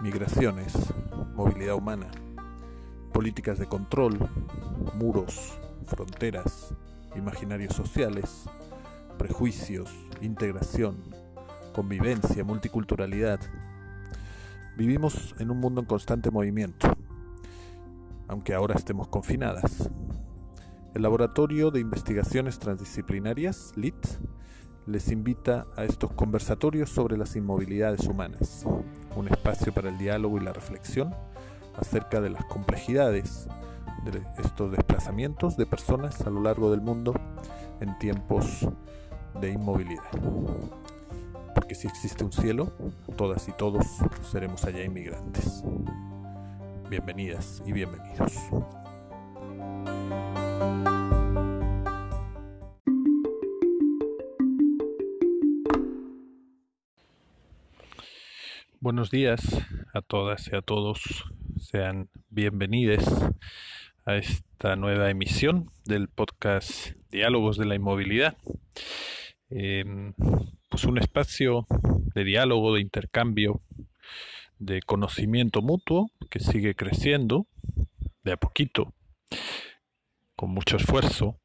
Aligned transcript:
migraciones, 0.00 0.74
movilidad 1.34 1.74
humana, 1.74 2.06
políticas 3.12 3.58
de 3.58 3.66
control, 3.66 4.16
muros, 4.94 5.58
fronteras, 5.86 6.74
imaginarios 7.16 7.74
sociales, 7.74 8.44
prejuicios, 9.18 9.90
integración, 10.20 10.96
convivencia, 11.74 12.44
multiculturalidad. 12.44 13.40
Vivimos 14.76 15.34
en 15.40 15.50
un 15.50 15.58
mundo 15.58 15.80
en 15.80 15.86
constante 15.86 16.30
movimiento, 16.30 16.88
aunque 18.28 18.54
ahora 18.54 18.76
estemos 18.76 19.08
confinadas. 19.08 19.90
El 20.94 21.02
Laboratorio 21.02 21.72
de 21.72 21.80
Investigaciones 21.80 22.60
Transdisciplinarias, 22.60 23.72
LIT, 23.74 24.06
les 24.86 25.10
invita 25.10 25.66
a 25.76 25.84
estos 25.84 26.12
conversatorios 26.12 26.88
sobre 26.90 27.18
las 27.18 27.34
inmovilidades 27.36 28.06
humanas, 28.06 28.64
un 29.18 29.28
espacio 29.28 29.72
para 29.74 29.88
el 29.88 29.98
diálogo 29.98 30.38
y 30.38 30.40
la 30.40 30.52
reflexión 30.52 31.14
acerca 31.76 32.20
de 32.20 32.30
las 32.30 32.44
complejidades 32.44 33.48
de 34.04 34.22
estos 34.42 34.70
desplazamientos 34.70 35.56
de 35.56 35.66
personas 35.66 36.20
a 36.22 36.30
lo 36.30 36.40
largo 36.40 36.70
del 36.70 36.80
mundo 36.80 37.14
en 37.80 37.98
tiempos 37.98 38.66
de 39.40 39.50
inmovilidad. 39.50 40.02
Porque 41.54 41.74
si 41.74 41.88
existe 41.88 42.24
un 42.24 42.32
cielo, 42.32 42.72
todas 43.16 43.48
y 43.48 43.52
todos 43.52 43.84
seremos 44.30 44.64
allá 44.64 44.84
inmigrantes. 44.84 45.64
Bienvenidas 46.88 47.62
y 47.66 47.72
bienvenidos. 47.72 48.32
Buenos 58.80 59.10
días 59.10 59.40
a 59.92 60.02
todas 60.02 60.48
y 60.52 60.54
a 60.54 60.62
todos. 60.62 61.24
Sean 61.58 62.08
bienvenidos 62.30 63.04
a 64.04 64.14
esta 64.14 64.76
nueva 64.76 65.10
emisión 65.10 65.68
del 65.84 66.06
podcast 66.06 66.92
Diálogos 67.10 67.58
de 67.58 67.64
la 67.64 67.74
Inmovilidad. 67.74 68.36
Em, 69.50 70.14
pues 70.68 70.84
un 70.84 70.96
espacio 70.96 71.66
de 72.14 72.22
diálogo, 72.22 72.72
de 72.72 72.80
intercambio, 72.80 73.60
de 74.60 74.80
conocimiento 74.82 75.60
mutuo 75.60 76.12
que 76.30 76.38
sigue 76.38 76.76
creciendo 76.76 77.48
de 78.22 78.30
a 78.30 78.36
poquito, 78.36 78.94
con 80.36 80.50
mucho 80.50 80.76
esfuerzo, 80.76 81.40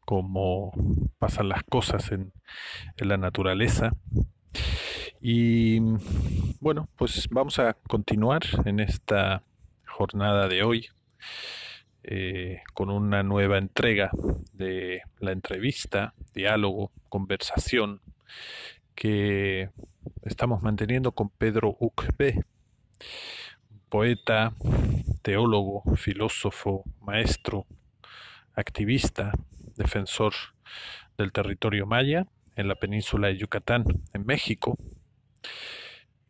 como 0.00 0.72
pasan 1.16 1.48
las 1.48 1.62
cosas 1.62 2.12
en 2.12 2.32
la 2.98 3.16
naturaleza 3.16 3.96
y 5.20 5.80
bueno, 6.60 6.88
pues 6.96 7.28
vamos 7.30 7.58
a 7.58 7.74
continuar 7.74 8.42
en 8.64 8.80
esta 8.80 9.42
jornada 9.86 10.48
de 10.48 10.62
hoy 10.62 10.88
eh, 12.02 12.62
con 12.74 12.90
una 12.90 13.22
nueva 13.22 13.58
entrega 13.58 14.10
de 14.52 15.02
la 15.18 15.32
entrevista, 15.32 16.14
diálogo, 16.34 16.92
conversación 17.08 18.00
que 18.94 19.70
estamos 20.22 20.62
manteniendo 20.62 21.12
con 21.12 21.30
Pedro 21.30 21.76
Ucbe, 21.80 22.44
poeta, 23.88 24.54
teólogo, 25.22 25.82
filósofo, 25.96 26.84
maestro, 27.00 27.66
activista, 28.54 29.32
defensor 29.76 30.32
del 31.18 31.32
territorio 31.32 31.86
maya 31.86 32.26
en 32.54 32.68
la 32.68 32.76
península 32.76 33.28
de 33.28 33.36
Yucatán, 33.36 33.84
en 34.12 34.24
México, 34.24 34.78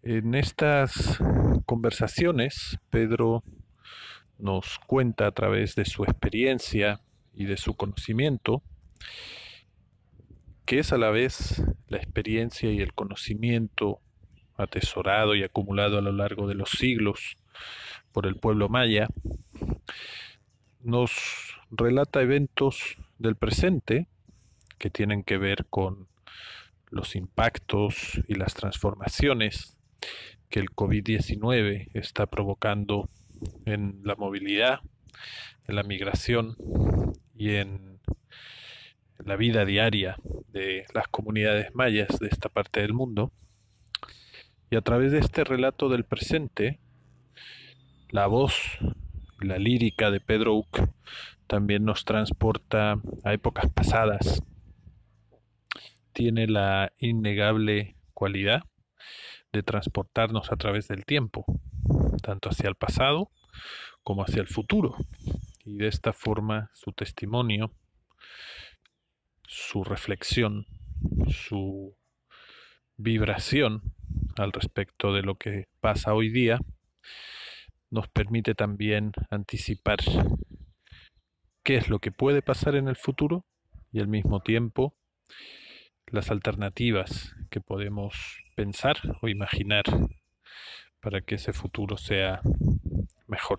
en 0.03 0.35
estas 0.35 1.19
conversaciones, 1.65 2.79
Pedro 2.91 3.43
nos 4.39 4.79
cuenta 4.87 5.27
a 5.27 5.33
través 5.33 5.75
de 5.75 5.85
su 5.85 6.05
experiencia 6.05 7.01
y 7.35 7.47
de 7.47 7.57
su 7.57 7.75
conocimiento, 7.75 8.63
que 10.65 10.79
es 10.79 10.93
a 10.93 10.99
la 10.99 11.11
vez 11.11 11.63
la 11.89 11.99
experiencia 11.99 12.71
y 12.71 12.81
el 12.81 12.93
conocimiento 12.93 14.01
atesorado 14.57 15.35
y 15.35 15.43
acumulado 15.43 15.99
a 15.99 16.03
lo 16.03 16.13
largo 16.13 16.47
de 16.47 16.55
los 16.55 16.71
siglos 16.71 17.37
por 18.13 18.27
el 18.27 18.37
pueblo 18.37 18.69
maya, 18.69 19.09
nos 20.81 21.57
relata 21.71 22.23
eventos 22.23 22.97
del 23.19 23.37
presente 23.37 24.09
que 24.79 24.91
tienen 24.91 25.25
que 25.25 25.37
ver 25.37 25.67
con 25.69 26.09
los 26.91 27.17
impactos 27.17 28.21
y 28.29 28.35
las 28.35 28.55
transformaciones 28.55 29.77
que 30.49 30.61
el 30.61 30.71
COVID-19 30.71 31.89
está 31.95 32.27
provocando 32.27 33.09
en 33.65 34.01
la 34.05 34.15
movilidad, 34.15 34.81
en 35.67 35.77
la 35.77 35.83
migración 35.83 36.57
y 37.35 37.55
en 37.57 38.01
la 39.19 39.37
vida 39.37 39.65
diaria 39.65 40.17
de 40.53 40.85
las 40.95 41.09
comunidades 41.09 41.75
mayas 41.75 42.19
de 42.19 42.29
esta 42.29 42.49
parte 42.49 42.81
del 42.81 42.93
mundo. 42.93 43.33
Y 44.71 44.77
a 44.77 44.81
través 44.81 45.13
de 45.13 45.19
este 45.19 45.45
relato 45.45 45.89
del 45.89 46.05
presente, 46.05 46.81
la 48.11 48.27
voz, 48.27 48.55
la 49.41 49.59
lírica 49.59 50.11
de 50.11 50.21
Pedro 50.21 50.55
Uc 50.55 50.89
también 51.47 51.85
nos 51.85 52.05
transporta 52.05 53.01
a 53.25 53.33
épocas 53.33 53.71
pasadas, 53.71 54.43
tiene 56.17 56.47
la 56.47 56.95
innegable 56.97 57.95
cualidad 58.15 58.63
de 59.53 59.63
transportarnos 59.63 60.51
a 60.51 60.57
través 60.57 60.89
del 60.89 61.05
tiempo, 61.05 61.45
tanto 62.23 62.49
hacia 62.49 62.71
el 62.71 62.75
pasado 62.75 63.31
como 64.03 64.23
hacia 64.23 64.41
el 64.41 64.49
futuro. 64.49 64.97
Y 65.63 65.77
de 65.77 65.89
esta 65.89 66.15
forma 66.15 66.71
su 66.73 66.93
testimonio, 66.93 67.71
su 69.47 69.85
reflexión, 69.85 70.65
su 71.29 71.95
vibración 72.97 73.83
al 74.39 74.53
respecto 74.53 75.13
de 75.13 75.21
lo 75.21 75.35
que 75.35 75.69
pasa 75.83 76.15
hoy 76.15 76.31
día, 76.31 76.59
nos 77.91 78.09
permite 78.09 78.55
también 78.55 79.13
anticipar 79.31 79.99
qué 81.63 81.77
es 81.77 81.91
lo 81.91 81.99
que 81.99 82.11
puede 82.11 82.41
pasar 82.41 82.75
en 82.75 82.89
el 82.89 82.97
futuro 82.97 83.45
y 83.93 84.01
al 84.01 84.09
mismo 84.09 84.41
tiempo 84.41 84.97
las 86.09 86.31
alternativas 86.31 87.35
que 87.51 87.61
podemos 87.61 88.43
pensar 88.55 88.97
o 89.21 89.29
imaginar 89.29 89.85
para 91.01 91.21
que 91.21 91.37
ese 91.37 91.53
futuro 91.53 91.97
sea 91.97 92.41
mejor. 93.27 93.59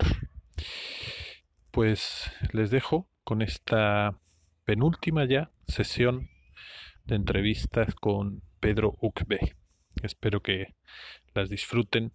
Pues 1.70 2.32
les 2.52 2.70
dejo 2.70 3.08
con 3.24 3.42
esta 3.42 4.18
penúltima 4.64 5.24
ya 5.24 5.50
sesión 5.66 6.28
de 7.04 7.16
entrevistas 7.16 7.94
con 7.94 8.42
Pedro 8.60 8.96
Ucbe. 9.00 9.56
Espero 10.02 10.42
que 10.42 10.74
las 11.34 11.48
disfruten 11.48 12.12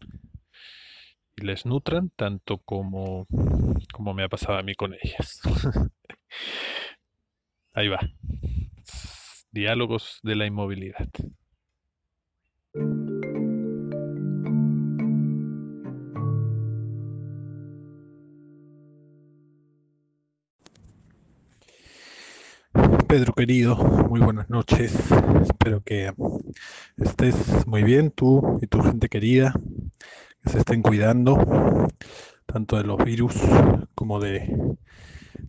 y 1.36 1.46
les 1.46 1.66
nutran 1.66 2.10
tanto 2.10 2.60
como, 2.60 3.28
como 3.92 4.14
me 4.14 4.24
ha 4.24 4.30
pasado 4.30 4.58
a 4.58 4.64
mí 4.64 4.76
con 4.76 4.94
ellas. 4.94 5.42
Ahí 7.74 7.88
va. 7.88 8.00
Diálogos 9.54 10.20
de 10.24 10.36
la 10.36 10.48
inmovilidad. 10.48 11.08
Pedro 23.08 23.34
querido, 23.34 23.76
muy 23.76 24.22
buenas 24.22 24.50
noches. 24.50 24.92
Espero 25.44 25.84
que 25.84 26.12
estés 26.98 27.68
muy 27.68 27.84
bien, 27.84 28.10
tú 28.10 28.58
y 28.60 28.66
tu 28.66 28.82
gente 28.82 29.08
querida, 29.08 29.54
que 30.44 30.50
se 30.50 30.58
estén 30.58 30.82
cuidando 30.82 31.38
tanto 32.48 32.78
de 32.78 32.86
los 32.86 32.98
virus 33.06 33.36
como 33.94 34.20
de 34.20 34.52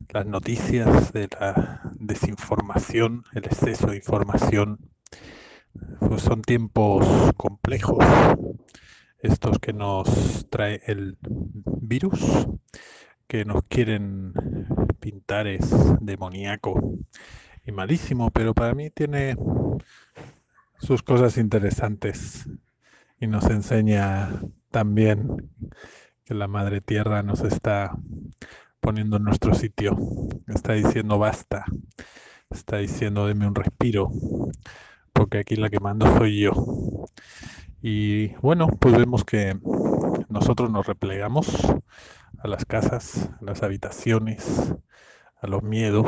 las 0.09 0.27
noticias, 0.27 1.13
de 1.13 1.29
la 1.41 1.93
desinformación, 1.99 3.25
el 3.35 3.45
exceso 3.45 3.89
de 3.89 3.97
información. 3.97 4.79
Pues 6.01 6.23
son 6.23 6.43
tiempos 6.43 7.07
complejos 7.37 8.05
estos 9.25 9.59
que 9.59 9.73
nos 9.73 10.47
trae 10.51 10.83
el 10.87 11.17
virus, 11.81 12.47
que 13.27 13.45
nos 13.45 13.65
quieren 13.65 14.35
pintar 15.01 15.47
es 15.47 15.71
demoníaco 16.01 16.99
y 17.65 17.73
malísimo, 17.73 18.31
pero 18.31 18.53
para 18.55 18.75
mí 18.75 18.91
tiene 18.91 19.37
sus 20.79 21.03
cosas 21.03 21.39
interesantes 21.39 22.47
y 23.19 23.27
nos 23.27 23.47
enseña 23.47 24.43
también 24.71 25.51
que 26.25 26.35
la 26.35 26.47
Madre 26.47 26.81
Tierra 26.83 27.23
nos 27.23 27.41
está 27.41 27.97
poniendo 28.85 29.17
en 29.17 29.25
nuestro 29.25 29.55
sitio. 29.55 29.97
Está 30.47 30.75
diciendo 30.75 31.19
basta. 31.19 31.65
Está 32.51 32.77
diciendo 32.77 33.27
deme 33.27 33.47
un 33.47 33.55
respiro. 33.55 34.13
Porque 35.15 35.39
aquí 35.39 35.57
la 35.57 35.71
que 35.71 35.81
mando 35.81 36.07
soy 36.19 36.41
yo. 36.41 36.53
Y 37.81 38.29
bueno, 38.43 38.69
pues 38.69 38.97
vemos 38.97 39.25
que 39.25 39.59
nosotros 40.29 40.71
nos 40.71 40.87
replegamos 40.87 41.49
a 42.39 42.47
las 42.47 42.67
casas, 42.67 43.31
a 43.41 43.45
las 43.45 43.63
habitaciones, 43.63 44.75
a 45.41 45.47
los 45.47 45.63
miedos 45.63 46.05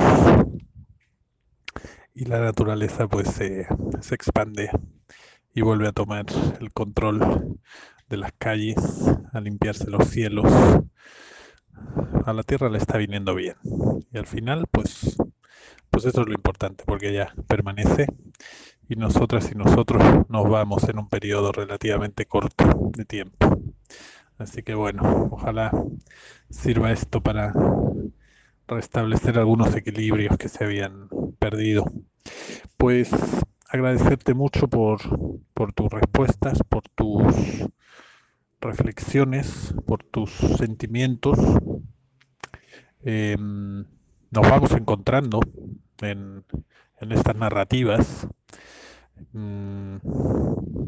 y 2.15 2.27
la 2.27 2.41
naturaleza 2.41 3.09
pues 3.09 3.29
se 3.29 3.67
expande 4.15 4.71
y 5.55 5.63
vuelve 5.63 5.89
a 5.89 5.93
tomar 5.93 6.27
el 6.61 6.73
control 6.73 7.59
de 8.09 8.17
las 8.19 8.33
calles, 8.37 8.77
a 9.33 9.41
limpiarse 9.41 9.91
los 9.91 10.09
cielos. 10.09 10.47
A 12.25 12.33
la 12.33 12.43
tierra 12.43 12.69
le 12.69 12.79
está 12.79 12.99
viniendo 12.99 13.35
bien. 13.35 13.57
Y 14.13 14.19
al 14.19 14.27
final, 14.27 14.67
pues, 14.71 15.17
pues 15.91 16.05
eso 16.05 16.23
es 16.23 16.27
lo 16.27 16.35
importante, 16.35 16.85
porque 16.87 17.13
ya 17.13 17.35
permanece 17.47 18.07
y 18.89 18.97
nosotras 18.97 19.51
y 19.53 19.55
nosotros 19.55 20.03
nos 20.29 20.49
vamos 20.49 20.89
en 20.89 20.99
un 20.99 21.09
periodo 21.09 21.53
relativamente 21.53 22.27
corto 22.27 22.91
de 22.97 23.05
tiempo. 23.05 23.61
Así 24.39 24.63
que 24.63 24.75
bueno, 24.75 25.29
ojalá 25.31 25.71
sirva 26.51 26.93
esto 26.93 27.23
para 27.23 27.53
restablecer 28.69 29.39
algunos 29.39 29.75
equilibrios 29.75 30.37
que 30.37 30.49
se 30.49 30.65
habían 30.65 31.09
perdido. 31.39 31.85
Pues 32.77 33.11
agradecerte 33.69 34.35
mucho 34.35 34.69
por, 34.69 35.01
por 35.55 35.73
tus 35.73 35.91
respuestas, 35.91 36.61
por 36.69 36.83
tus 36.89 37.35
reflexiones, 38.61 39.75
por 39.87 40.03
tus 40.03 40.31
sentimientos. 40.31 41.39
Em, 43.03 43.85
nos 44.31 44.51
vamos 44.51 44.73
encontrando 44.73 45.41
en, 46.01 46.45
en 47.01 47.13
estas 47.13 47.37
narrativas, 47.37 48.27
mm, 49.33 49.97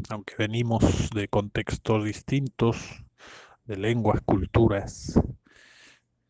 aunque 0.09 0.35
venimos 0.37 1.09
de 1.15 1.27
contextos 1.27 2.03
distintos, 2.03 3.03
de 3.65 3.77
lenguas, 3.77 4.21
culturas, 4.25 5.19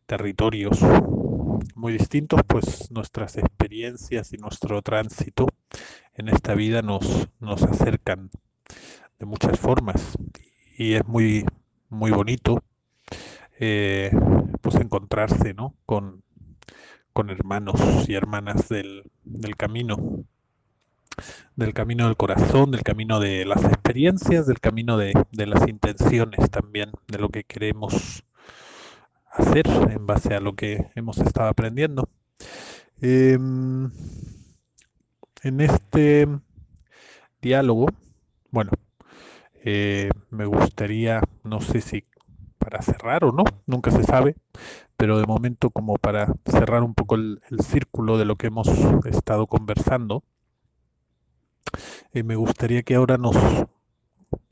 territorios 0.06 0.80
muy 1.74 1.92
distintos, 1.92 2.40
pues 2.46 2.90
nuestras 2.90 3.36
experiencias 3.36 4.32
y 4.32 4.36
nuestro 4.36 4.82
tránsito 4.82 5.46
en 6.14 6.28
esta 6.28 6.54
vida 6.54 6.82
nos, 6.82 7.28
nos 7.38 7.62
acercan 7.62 8.30
de 9.18 9.26
muchas 9.26 9.58
formas 9.58 10.16
y 10.80 10.94
es 10.94 11.06
muy, 11.06 11.44
muy 11.90 12.10
bonito 12.10 12.64
eh, 13.58 14.10
pues 14.62 14.76
encontrarse 14.76 15.52
¿no? 15.52 15.74
con, 15.84 16.22
con 17.12 17.28
hermanos 17.28 18.08
y 18.08 18.14
hermanas 18.14 18.70
del, 18.70 19.10
del 19.22 19.56
camino, 19.56 20.24
del 21.54 21.74
camino 21.74 22.06
del 22.06 22.16
corazón, 22.16 22.70
del 22.70 22.82
camino 22.82 23.20
de 23.20 23.44
las 23.44 23.62
experiencias, 23.62 24.46
del 24.46 24.58
camino 24.58 24.96
de, 24.96 25.12
de 25.32 25.46
las 25.46 25.68
intenciones 25.68 26.50
también, 26.50 26.92
de 27.08 27.18
lo 27.18 27.28
que 27.28 27.44
queremos 27.44 28.24
hacer 29.32 29.66
en 29.66 30.06
base 30.06 30.34
a 30.34 30.40
lo 30.40 30.54
que 30.54 30.90
hemos 30.94 31.18
estado 31.18 31.50
aprendiendo. 31.50 32.08
Em, 33.02 33.90
en 35.42 35.60
este 35.60 36.26
diálogo, 37.42 37.86
bueno, 38.50 38.70
eh, 39.64 40.10
me 40.30 40.46
gustaría, 40.46 41.20
no 41.44 41.60
sé 41.60 41.80
si 41.80 42.04
para 42.58 42.82
cerrar 42.82 43.24
o 43.24 43.32
no, 43.32 43.44
nunca 43.66 43.90
se 43.90 44.04
sabe, 44.04 44.36
pero 44.96 45.18
de 45.18 45.26
momento 45.26 45.70
como 45.70 45.94
para 45.96 46.34
cerrar 46.44 46.82
un 46.82 46.94
poco 46.94 47.14
el, 47.14 47.40
círculo 47.62 48.18
de 48.18 48.26
lo 48.26 48.36
que 48.36 48.48
hemos 48.48 48.68
estado 49.06 49.46
conversando, 49.46 50.22
eh, 52.12 52.22
me 52.22 52.36
gustaría 52.36 52.82
que 52.82 52.94
ahora 52.94 53.16
nos 53.16 53.36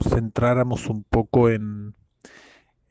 centráramos 0.00 0.86
un 0.88 1.04
poco 1.04 1.50
en, 1.50 1.94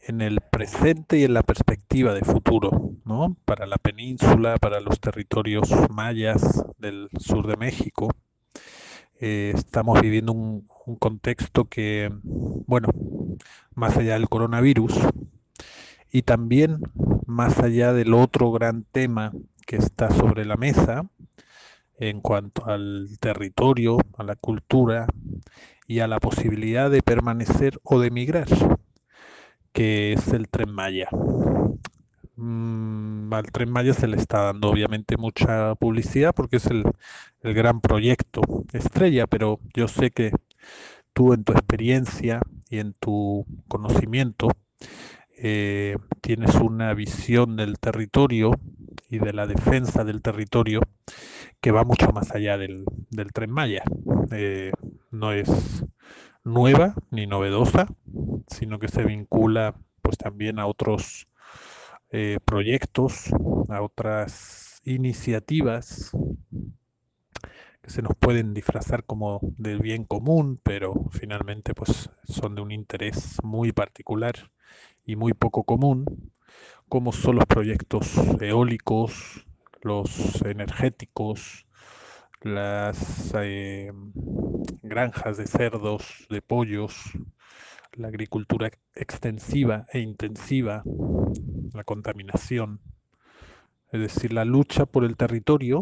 en 0.02 0.22
el 0.22 0.40
presente 0.42 1.18
y 1.18 1.24
en 1.24 1.34
la 1.34 1.44
perspectiva 1.44 2.14
de 2.14 2.22
futuro, 2.22 2.92
¿no? 3.06 3.36
Para 3.46 3.66
la 3.66 3.78
península, 3.78 4.58
para 4.58 4.80
los 4.80 5.00
territorios 5.00 5.70
mayas 5.90 6.64
del 6.78 7.10
sur 7.20 7.48
de 7.48 7.58
México. 7.58 8.10
Eh, 9.20 9.52
estamos 9.56 10.00
viviendo 10.00 10.32
un, 10.32 10.68
un 10.88 10.96
contexto 10.96 11.66
que, 11.66 12.10
bueno, 12.24 12.88
más 13.76 13.98
allá 13.98 14.14
del 14.14 14.30
coronavirus 14.30 14.94
y 16.12 16.22
también 16.22 16.80
más 17.26 17.60
allá 17.60 17.92
del 17.92 18.14
otro 18.14 18.52
gran 18.54 18.86
tema 18.86 19.34
que 19.66 19.76
está 19.76 20.10
sobre 20.12 20.46
la 20.46 20.56
mesa 20.56 21.06
en 22.00 22.22
cuanto 22.22 22.66
al 22.66 23.10
territorio, 23.20 23.98
a 24.18 24.24
la 24.24 24.36
cultura 24.36 25.08
y 25.88 26.00
a 26.00 26.08
la 26.08 26.22
posibilidad 26.22 26.90
de 26.90 27.02
permanecer 27.02 27.80
o 27.84 28.00
de 28.00 28.08
emigrar, 28.08 28.48
que 29.74 30.14
es 30.14 30.30
el 30.30 30.48
tren 30.48 30.72
Maya. 30.72 31.10
Mm, 32.38 33.34
al 33.34 33.52
tren 33.52 33.72
Maya 33.72 33.94
se 33.94 34.08
le 34.08 34.16
está 34.16 34.44
dando 34.44 34.70
obviamente 34.70 35.18
mucha 35.18 35.76
publicidad 35.76 36.34
porque 36.34 36.58
es 36.58 36.68
el, 36.68 36.84
el 37.42 37.54
gran 37.54 37.82
proyecto 37.82 38.42
estrella, 38.72 39.28
pero 39.28 39.60
yo 39.74 39.90
sé 39.90 40.12
que 40.12 40.32
tú 41.18 41.34
en 41.34 41.44
tu 41.44 41.52
experiencia 41.54 42.42
y 42.70 42.78
en 42.78 42.94
tu 42.94 43.44
conocimiento 43.68 44.50
eh, 45.36 45.98
tienes 46.22 46.54
una 46.54 46.94
visión 46.94 47.56
del 47.56 47.80
territorio 47.80 48.52
y 49.10 49.18
de 49.18 49.34
la 49.34 49.48
defensa 49.48 50.04
del 50.04 50.22
territorio 50.22 50.80
que 51.60 51.72
va 51.72 51.84
mucho 51.84 52.12
más 52.12 52.36
allá 52.36 52.60
del, 52.60 52.86
tren 53.34 53.50
Maya. 53.50 53.82
Eh, 54.30 54.72
no 55.10 55.32
es 55.32 55.84
nueva 56.44 56.94
ni 57.10 57.26
novedosa, 57.26 57.88
sino 58.48 58.78
que 58.78 58.88
se 58.88 59.04
vincula 59.04 59.74
pues 60.04 60.20
también 60.20 60.60
a 60.60 60.68
otros 60.68 61.28
eh, 62.12 62.38
proyectos, 62.46 63.32
a 63.70 63.82
otras 63.82 64.82
iniciativas 64.84 66.12
se 67.88 68.02
nos 68.02 68.16
pueden 68.16 68.54
disfrazar 68.54 69.06
como 69.06 69.40
del 69.58 69.80
bien 69.80 70.04
común, 70.04 70.60
pero 70.62 70.94
finalmente 71.12 71.74
pues 71.74 72.10
son 72.26 72.54
de 72.56 72.62
un 72.62 72.72
interés 72.72 73.38
muy 73.44 73.72
particular 73.72 74.52
y 75.06 75.16
muy 75.16 75.34
poco 75.34 75.64
común, 75.64 76.34
como 76.90 77.14
son 77.14 77.38
los 77.38 77.46
proyectos 77.46 78.18
eólicos, 78.42 79.46
los 79.82 80.42
energéticos, 80.42 81.66
las 82.42 83.34
eh, 83.40 83.92
granjas 84.84 85.38
de 85.38 85.48
cerdos, 85.48 86.28
de 86.30 86.42
pollos, 86.42 86.94
la 87.94 88.10
agricultura 88.10 88.70
extensiva 88.96 89.88
e 89.94 90.00
intensiva, 90.00 90.84
la 91.74 91.86
contaminación, 91.86 92.82
es 93.94 94.02
decir, 94.02 94.34
la 94.34 94.44
lucha 94.44 94.86
por 94.86 95.06
el 95.06 95.16
territorio 95.16 95.82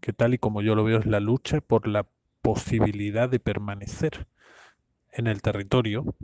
que 0.00 0.12
tal 0.12 0.34
y 0.34 0.38
como 0.38 0.62
yo 0.62 0.74
lo 0.74 0.84
veo 0.84 0.98
es 0.98 1.06
la 1.06 1.20
lucha 1.20 1.60
por 1.60 1.88
la 1.88 2.06
posibilidad 2.42 3.28
de 3.28 3.40
permanecer 3.40 4.26
en 5.12 5.26
el 5.26 5.42
territorio, 5.42 6.14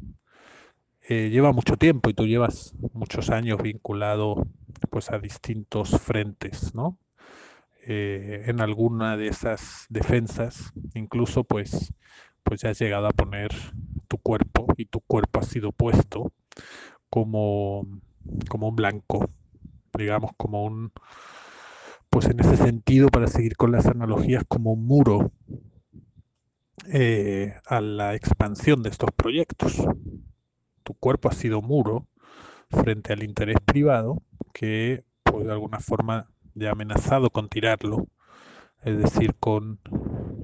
eh, 1.08 1.28
lleva 1.30 1.52
mucho 1.52 1.76
tiempo 1.76 2.08
y 2.08 2.14
tú 2.14 2.26
llevas 2.26 2.74
muchos 2.92 3.30
años 3.30 3.60
vinculado 3.62 4.46
pues 4.90 5.10
a 5.10 5.18
distintos 5.18 5.90
frentes, 6.00 6.74
¿no? 6.74 6.98
Eh, 7.86 8.44
en 8.46 8.60
alguna 8.62 9.16
de 9.18 9.28
esas 9.28 9.86
defensas, 9.90 10.72
incluso 10.94 11.44
pues, 11.44 11.92
pues 12.42 12.62
ya 12.62 12.70
has 12.70 12.78
llegado 12.78 13.06
a 13.06 13.10
poner 13.10 13.50
tu 14.08 14.16
cuerpo 14.18 14.66
y 14.78 14.86
tu 14.86 15.00
cuerpo 15.00 15.40
ha 15.40 15.42
sido 15.42 15.72
puesto 15.72 16.32
como, 17.10 17.86
como 18.48 18.68
un 18.68 18.76
blanco, 18.76 19.30
digamos 19.92 20.30
como 20.38 20.64
un, 20.64 20.92
pues 22.14 22.26
en 22.26 22.38
ese 22.38 22.56
sentido, 22.56 23.08
para 23.08 23.26
seguir 23.26 23.56
con 23.56 23.72
las 23.72 23.86
analogías, 23.86 24.44
como 24.46 24.72
un 24.72 24.86
muro 24.86 25.32
eh, 26.86 27.56
a 27.66 27.80
la 27.80 28.14
expansión 28.14 28.84
de 28.84 28.90
estos 28.90 29.10
proyectos. 29.10 29.84
Tu 30.84 30.94
cuerpo 30.94 31.28
ha 31.28 31.32
sido 31.32 31.60
muro 31.60 32.06
frente 32.70 33.12
al 33.12 33.24
interés 33.24 33.56
privado 33.64 34.22
que, 34.52 35.02
pues 35.24 35.44
de 35.44 35.50
alguna 35.50 35.80
forma, 35.80 36.30
ya 36.54 36.68
ha 36.68 36.72
amenazado 36.74 37.30
con 37.30 37.48
tirarlo, 37.48 38.06
es 38.84 38.96
decir, 38.96 39.34
con 39.40 39.80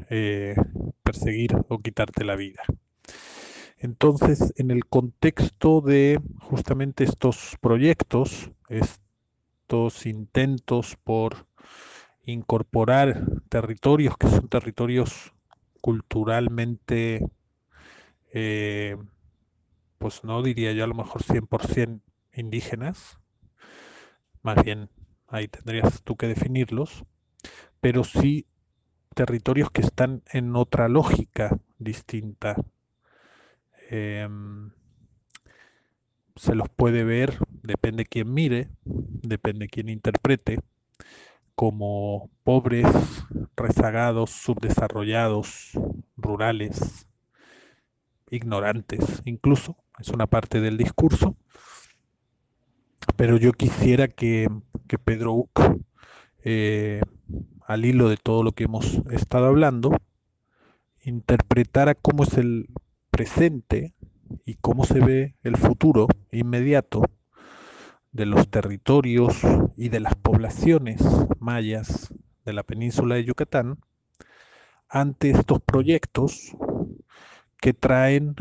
eh, 0.08 0.56
perseguir 1.04 1.56
o 1.68 1.78
quitarte 1.78 2.24
la 2.24 2.34
vida. 2.34 2.64
Entonces, 3.78 4.52
en 4.56 4.72
el 4.72 4.86
contexto 4.86 5.82
de 5.82 6.20
justamente 6.40 7.04
estos 7.04 7.56
proyectos, 7.60 8.50
estos 8.68 10.04
intentos 10.04 10.96
por 11.04 11.48
incorporar 12.30 13.25
territorios 13.49 14.16
que 14.16 14.28
son 14.28 14.49
territorios 14.49 15.32
culturalmente, 15.80 17.28
eh, 18.32 18.96
pues 19.99 20.25
no 20.25 20.42
diría 20.42 20.72
yo 20.72 20.84
a 20.84 20.87
lo 20.87 20.94
mejor 20.94 21.22
100% 21.22 22.02
indígenas, 22.32 23.18
más 24.42 24.62
bien 24.64 24.88
ahí 25.28 25.49
tendrías 25.49 26.02
tú 26.02 26.16
que 26.16 26.26
definirlos, 26.26 27.04
pero 27.80 28.04
sí 28.04 28.46
territorios 29.14 29.70
que 29.70 29.82
están 29.82 30.22
en 30.32 30.56
otra 30.56 30.88
lógica 30.88 31.58
distinta. 31.78 32.56
Em, 33.90 34.70
se 36.37 36.54
los 36.54 36.68
puede 36.68 37.04
ver, 37.04 37.38
depende 37.62 38.06
quién 38.06 38.32
mire, 38.32 38.70
depende 38.84 39.68
quién 39.68 39.88
interprete, 39.88 40.60
como 41.60 42.30
pobres, 42.42 42.86
rezagados, 43.54 44.30
subdesarrollados, 44.30 45.72
rurales, 46.16 47.06
ignorantes 48.30 49.20
incluso, 49.26 49.76
es 49.98 50.08
una 50.08 50.26
parte 50.26 50.62
del 50.62 50.78
discurso, 50.78 51.36
pero 53.14 53.36
yo 53.36 53.52
quisiera 53.52 54.08
que, 54.08 54.48
Pedro 55.04 55.34
Uc, 55.34 55.60
eh, 56.44 57.02
al 57.66 57.84
hilo 57.84 58.08
de 58.08 58.16
todo 58.16 58.42
lo 58.42 58.52
que 58.52 58.64
hemos 58.64 59.02
estado 59.10 59.44
hablando, 59.44 59.94
interpretara 61.02 61.94
cómo 61.94 62.22
es 62.22 62.38
el 62.38 62.70
presente 63.10 63.92
y 64.46 64.54
cómo 64.54 64.86
se 64.86 65.00
ve 65.00 65.34
el 65.42 65.58
futuro 65.58 66.06
inmediato 66.32 67.02
de 68.12 68.26
los 68.26 68.48
territorios 68.50 69.40
y 69.76 69.88
de 69.88 70.00
las 70.00 70.14
poblaciones 70.16 71.02
mayas 71.38 72.12
de 72.44 72.52
la 72.52 72.62
península 72.62 73.14
de 73.14 73.24
Yucatán 73.24 73.78
ante 74.88 75.30
estos 75.30 75.60
proyectos 75.60 76.56
que 77.60 77.72
traen 77.72 78.34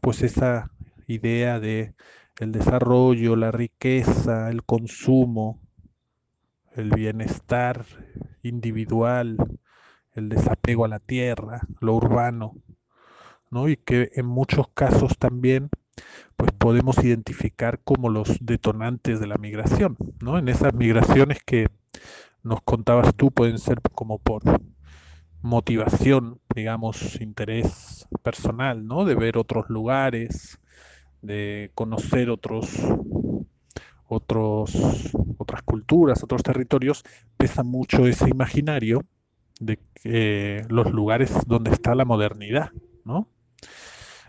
pues 0.00 0.22
esa 0.22 0.70
idea 1.06 1.58
de 1.60 1.94
el 2.38 2.52
desarrollo, 2.52 3.34
la 3.36 3.50
riqueza, 3.50 4.50
el 4.50 4.62
consumo, 4.64 5.60
el 6.74 6.90
bienestar 6.90 7.84
individual, 8.42 9.36
el 10.12 10.28
desapego 10.28 10.84
a 10.84 10.88
la 10.88 11.00
tierra, 11.00 11.62
lo 11.80 11.94
urbano, 11.94 12.54
¿no? 13.50 13.68
Y 13.68 13.76
que 13.76 14.10
en 14.14 14.26
muchos 14.26 14.68
casos 14.68 15.18
también 15.18 15.70
pues 16.36 16.52
podemos 16.52 17.02
identificar 17.02 17.80
como 17.84 18.08
los 18.08 18.38
detonantes 18.40 19.20
de 19.20 19.26
la 19.26 19.38
migración, 19.38 19.96
¿no? 20.20 20.38
En 20.38 20.48
esas 20.48 20.74
migraciones 20.74 21.42
que 21.44 21.68
nos 22.42 22.62
contabas 22.62 23.14
tú 23.14 23.30
pueden 23.30 23.58
ser 23.58 23.80
como 23.94 24.18
por 24.18 24.42
motivación, 25.42 26.40
digamos, 26.54 27.20
interés 27.20 28.06
personal, 28.22 28.86
¿no? 28.86 29.04
De 29.04 29.14
ver 29.14 29.38
otros 29.38 29.68
lugares, 29.68 30.58
de 31.22 31.70
conocer 31.74 32.30
otros 32.30 32.68
otros 34.06 35.12
otras 35.36 35.62
culturas, 35.62 36.22
otros 36.22 36.42
territorios, 36.42 37.04
pesa 37.36 37.62
mucho 37.62 38.06
ese 38.06 38.28
imaginario 38.28 39.04
de 39.60 39.78
que 39.94 40.64
los 40.68 40.90
lugares 40.92 41.32
donde 41.46 41.70
está 41.70 41.94
la 41.94 42.04
modernidad, 42.04 42.70
¿no? 43.04 43.28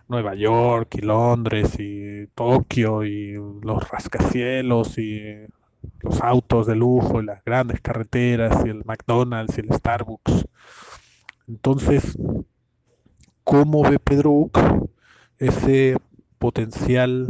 Nueva 0.10 0.34
York 0.34 0.96
y 0.96 1.02
Londres 1.02 1.76
y 1.80 2.26
Tokio 2.34 3.04
y 3.04 3.34
los 3.62 3.88
rascacielos 3.90 4.98
y 4.98 5.22
los 6.02 6.20
autos 6.22 6.66
de 6.66 6.76
lujo 6.76 7.22
y 7.22 7.26
las 7.26 7.44
grandes 7.46 7.80
carreteras 7.80 8.66
y 8.66 8.70
el 8.70 8.84
McDonald's 8.86 9.58
y 9.58 9.62
el 9.62 9.72
Starbucks. 9.72 10.48
Entonces, 11.48 12.18
¿cómo 13.44 13.84
ve 13.84 14.00
Pedro 14.00 14.32
Uc 14.32 14.60
ese 15.38 15.96
potencial 16.40 17.28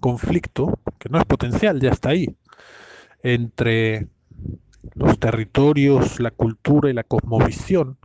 conflicto, 0.00 0.78
que 0.98 1.10
no 1.10 1.18
es 1.18 1.24
potencial, 1.26 1.80
ya 1.80 1.90
está 1.90 2.10
ahí, 2.10 2.34
entre 3.22 4.08
los 4.94 5.18
territorios, 5.18 6.18
la 6.18 6.30
cultura 6.30 6.88
y 6.88 6.94
la 6.94 7.04
cosmovisión 7.04 7.98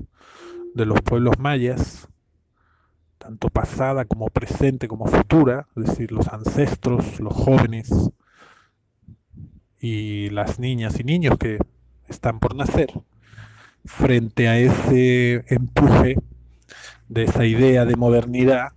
de 0.73 0.85
los 0.85 1.01
pueblos 1.01 1.39
mayas 1.39 2.10
tanto 3.31 3.47
pasada 3.47 4.03
como 4.03 4.27
presente 4.27 4.89
como 4.89 5.05
futura, 5.05 5.65
es 5.77 5.85
decir, 5.85 6.11
los 6.11 6.27
ancestros, 6.27 7.21
los 7.21 7.33
jóvenes 7.33 7.89
y 9.79 10.29
las 10.31 10.59
niñas 10.59 10.99
y 10.99 11.05
niños 11.05 11.37
que 11.37 11.57
están 12.09 12.41
por 12.41 12.55
nacer, 12.55 12.91
frente 13.85 14.49
a 14.49 14.57
ese 14.59 15.45
empuje 15.47 16.17
de 17.07 17.23
esa 17.23 17.45
idea 17.45 17.85
de 17.85 17.95
modernidad 17.95 18.73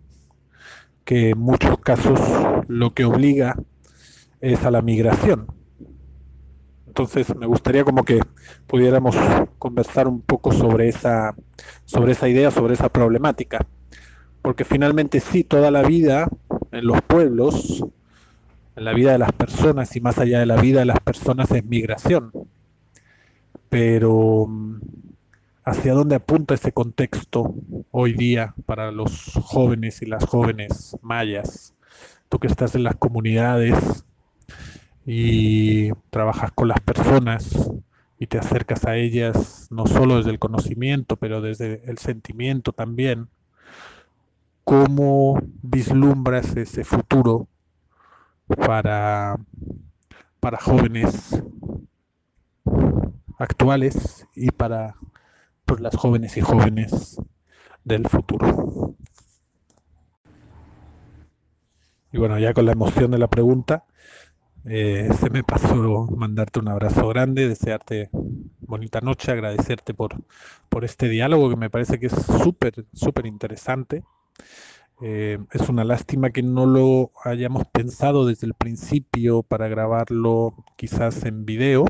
que 1.05 1.31
en 1.31 1.39
muchos 1.39 1.77
casos 1.81 2.21
lo 2.69 2.95
que 2.95 3.07
obliga 3.07 3.57
es 4.41 4.65
a 4.65 4.71
la 4.71 4.83
migración. 4.83 5.49
Entonces 6.87 7.35
me 7.35 7.47
gustaría 7.47 7.83
como 7.83 8.05
que 8.05 8.21
pudiéramos 8.69 9.17
conversar 9.59 10.07
un 10.07 10.21
poco 10.23 10.53
sobre 10.53 10.89
esa, 10.89 11.35
sobre 11.87 12.13
esa 12.13 12.29
idea, 12.29 12.53
sobre 12.53 12.75
esa 12.75 12.89
problemática 12.89 13.67
porque 14.45 14.67
finalmente 14.67 15.21
sí, 15.21 15.43
toda 15.43 15.71
la 15.71 15.81
vida 15.85 16.29
en 16.71 16.87
los 16.87 17.01
pueblos, 17.01 17.83
en 18.77 18.85
la 18.85 18.93
vida 18.93 19.13
de 19.13 19.19
las 19.19 19.33
personas 19.33 19.97
y 19.97 20.03
más 20.03 20.19
allá 20.19 20.39
de 20.39 20.45
la 20.45 20.61
vida 20.61 20.81
de 20.81 20.85
las 20.85 21.01
personas 21.01 21.51
es 21.51 21.65
migración. 21.65 22.31
Pero 23.71 24.47
¿hacia 25.65 25.95
dónde 25.95 26.17
apunta 26.17 26.53
ese 26.53 26.73
contexto 26.73 27.55
hoy 27.91 28.13
día 28.13 28.53
para 28.67 28.93
los 28.93 29.33
jóvenes 29.45 30.03
y 30.03 30.07
las 30.07 30.27
jóvenes 30.27 30.95
mayas? 31.01 31.73
Tú 32.29 32.39
que 32.39 32.49
estás 32.49 32.75
en 32.75 32.83
las 32.83 32.97
comunidades 32.97 34.05
y 35.07 35.91
trabajas 36.11 36.53
con 36.53 36.69
las 36.69 36.81
personas 36.81 37.71
y 38.19 38.27
te 38.27 38.37
acercas 38.37 38.85
a 38.85 38.97
ellas 38.97 39.69
no 39.71 39.87
solo 39.87 40.19
desde 40.19 40.33
el 40.33 40.39
conocimiento, 40.39 41.17
pero 41.17 41.41
desde 41.41 41.81
el 41.87 41.97
sentimiento 41.97 42.73
también 42.73 43.29
¿Cómo 44.65 45.39
vislumbras 45.63 46.57
ese 46.57 46.85
futuro 46.85 47.49
para, 48.57 49.37
para 50.41 50.59
jóvenes 50.59 51.43
actuales 53.39 54.27
y 54.35 54.51
para 54.51 54.97
pues, 55.67 55.81
las 55.81 55.95
jóvenes 55.97 56.37
y 56.39 56.41
jóvenes 56.41 57.21
del 57.85 58.09
futuro? 58.09 58.95
Y 62.11 62.19
bueno, 62.19 62.39
ya 62.39 62.55
con 62.55 62.65
la 62.65 62.73
emoción 62.73 63.11
de 63.11 63.19
la 63.19 63.29
pregunta, 63.29 63.85
eh, 64.65 65.11
se 65.21 65.29
me 65.29 65.45
pasó 65.45 66.07
mandarte 66.17 66.61
un 66.61 66.69
abrazo 66.69 67.07
grande, 67.09 67.49
desearte 67.49 68.09
bonita 68.61 69.01
noche, 69.03 69.31
agradecerte 69.33 69.93
por, 69.93 70.15
por 70.71 70.85
este 70.85 71.09
diálogo 71.09 71.51
que 71.51 71.57
me 71.57 71.69
parece 71.69 71.99
que 72.01 72.07
es 72.07 72.15
súper, 72.15 72.87
súper 72.95 73.27
interesante. 73.27 74.05
Eh, 75.03 75.39
es 75.53 75.69
una 75.69 75.85
lástima 75.85 76.31
que 76.31 76.43
no 76.43 76.67
lo 76.67 77.11
hayamos 77.25 77.65
pensado 77.67 78.27
desde 78.27 78.47
el 78.47 78.55
principio 78.55 79.43
para 79.43 79.69
grabarlo 79.69 80.55
quizás 80.77 81.25
en 81.25 81.45
video, 81.45 81.85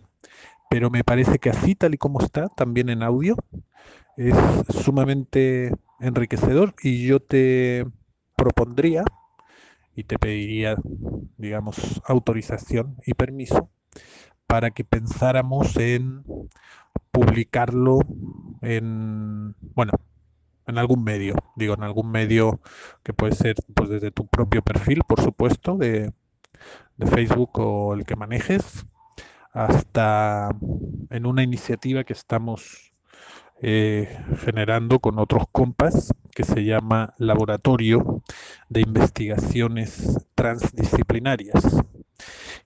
pero 0.70 0.90
me 0.90 1.04
parece 1.04 1.38
que 1.38 1.50
así 1.50 1.74
tal 1.74 1.94
y 1.94 1.98
como 1.98 2.20
está, 2.20 2.48
también 2.48 2.88
en 2.88 3.02
audio, 3.02 3.36
es 4.16 4.36
sumamente 4.82 5.72
enriquecedor 6.00 6.74
y 6.82 7.06
yo 7.06 7.20
te 7.20 7.86
propondría 8.36 9.04
y 9.94 10.04
te 10.04 10.18
pediría, 10.18 10.76
digamos, 11.36 12.02
autorización 12.06 12.96
y 13.06 13.14
permiso 13.14 13.70
para 14.46 14.70
que 14.70 14.84
pensáramos 14.84 15.76
en 15.76 16.24
publicarlo 17.12 18.00
en, 18.60 19.54
bueno, 19.74 19.92
en 20.66 20.78
algún 20.78 21.04
medio, 21.04 21.34
digo, 21.56 21.74
en 21.74 21.82
algún 21.82 22.10
medio 22.10 22.60
que 23.02 23.12
puede 23.12 23.34
ser 23.34 23.56
pues 23.74 23.88
desde 23.90 24.10
tu 24.10 24.26
propio 24.26 24.62
perfil, 24.62 25.02
por 25.06 25.20
supuesto, 25.20 25.76
de, 25.76 26.12
Facebook 27.06 27.58
o 27.58 27.94
el 27.94 28.04
que 28.04 28.14
manejes, 28.14 28.86
hasta 29.52 30.50
en 31.10 31.26
una 31.26 31.42
iniciativa 31.42 32.04
que 32.04 32.12
estamos 32.12 32.92
eh, 33.60 34.20
generando 34.44 35.00
con 35.00 35.18
otros 35.18 35.44
compas 35.50 36.12
que 36.30 36.44
se 36.44 36.64
llama 36.64 37.12
Laboratorio 37.18 38.22
de 38.68 38.82
Investigaciones 38.82 40.26
Transdisciplinarias. 40.34 41.64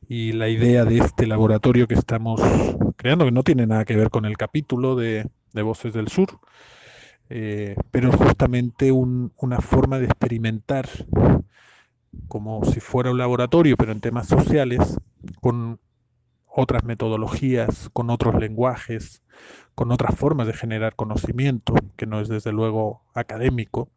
Y 0.09 0.33
la 0.33 0.49
idea 0.49 0.85
de 0.85 0.99
este 0.99 1.27
laboratorio 1.27 1.87
que 1.87 1.95
estamos 1.95 2.41
creando, 2.97 3.25
que 3.25 3.33
no 3.33 3.43
tiene 3.43 3.67
nada 3.67 3.85
que 3.85 3.97
ver 3.97 4.11
con 4.11 4.25
el 4.25 4.37
capítulo 4.37 4.95
de, 4.95 5.29
de 5.53 5.63
Voces 5.63 5.93
del 5.95 6.09
Sur, 6.09 6.39
eh, 7.31 7.77
pero 7.91 8.13
justamente 8.13 8.93
una 8.93 9.61
forma 9.61 9.99
de 9.99 10.07
experimentar 10.07 10.89
como 12.27 12.65
si 12.65 12.81
fuera 12.81 13.11
un 13.11 13.19
laboratorio, 13.19 13.77
pero 13.77 13.93
en 13.93 14.01
temas 14.01 14.27
sociales, 14.29 14.99
con 15.41 15.79
otras 16.47 16.85
metodologías, 16.85 17.91
con 17.93 18.11
otros 18.11 18.35
lenguajes, 18.35 19.23
con 19.75 19.93
otras 19.93 20.17
formas 20.17 20.47
de 20.47 20.55
generar 20.55 20.97
conocimiento, 20.97 21.75
que 21.97 22.07
no 22.07 22.21
es 22.21 22.29
desde 22.29 22.53
luego 22.53 23.03
académico, 23.15 23.91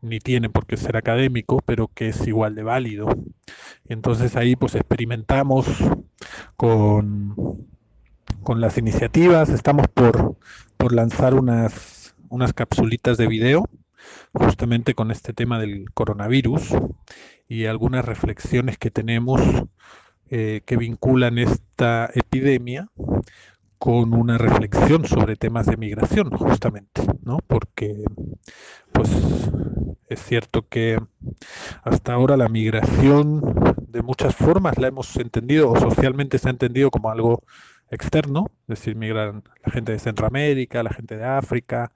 ni 0.00 0.18
tiene 0.18 0.50
por 0.50 0.66
qué 0.66 0.76
ser 0.76 0.96
académico, 0.96 1.60
pero 1.64 1.88
que 1.88 2.08
es 2.08 2.26
igual 2.26 2.54
de 2.54 2.62
válido. 2.62 3.08
Entonces 3.88 4.36
ahí 4.36 4.54
pues 4.54 4.74
experimentamos 4.74 5.66
con, 6.56 7.66
con 8.42 8.60
las 8.60 8.78
iniciativas, 8.78 9.48
estamos 9.48 9.88
por, 9.88 10.36
por 10.76 10.92
lanzar 10.92 11.34
unas 11.34 12.03
unas 12.34 12.52
capsulitas 12.52 13.16
de 13.16 13.28
video 13.28 13.68
justamente 14.32 14.94
con 14.94 15.12
este 15.12 15.32
tema 15.32 15.60
del 15.60 15.92
coronavirus 15.94 16.70
y 17.48 17.66
algunas 17.66 18.04
reflexiones 18.04 18.76
que 18.76 18.90
tenemos 18.90 19.40
eh, 20.30 20.62
que 20.66 20.76
vinculan 20.76 21.38
esta 21.38 22.10
epidemia 22.12 22.88
con 23.78 24.14
una 24.14 24.36
reflexión 24.36 25.04
sobre 25.04 25.36
temas 25.36 25.66
de 25.66 25.76
migración, 25.76 26.30
justamente, 26.30 27.02
¿no? 27.22 27.38
Porque, 27.46 28.02
pues, 28.92 29.10
es 30.08 30.20
cierto 30.20 30.66
que 30.68 30.98
hasta 31.84 32.14
ahora 32.14 32.36
la 32.36 32.48
migración 32.48 33.42
de 33.86 34.02
muchas 34.02 34.34
formas 34.34 34.76
la 34.78 34.88
hemos 34.88 35.14
entendido 35.16 35.70
o 35.70 35.78
socialmente 35.78 36.38
se 36.38 36.48
ha 36.48 36.50
entendido 36.50 36.90
como 36.90 37.10
algo 37.10 37.44
externo, 37.94 38.46
es 38.62 38.78
decir, 38.78 38.96
migran 38.96 39.42
la 39.64 39.72
gente 39.72 39.92
de 39.92 39.98
Centroamérica, 39.98 40.82
la 40.82 40.90
gente 40.90 41.16
de 41.16 41.24
África, 41.24 41.92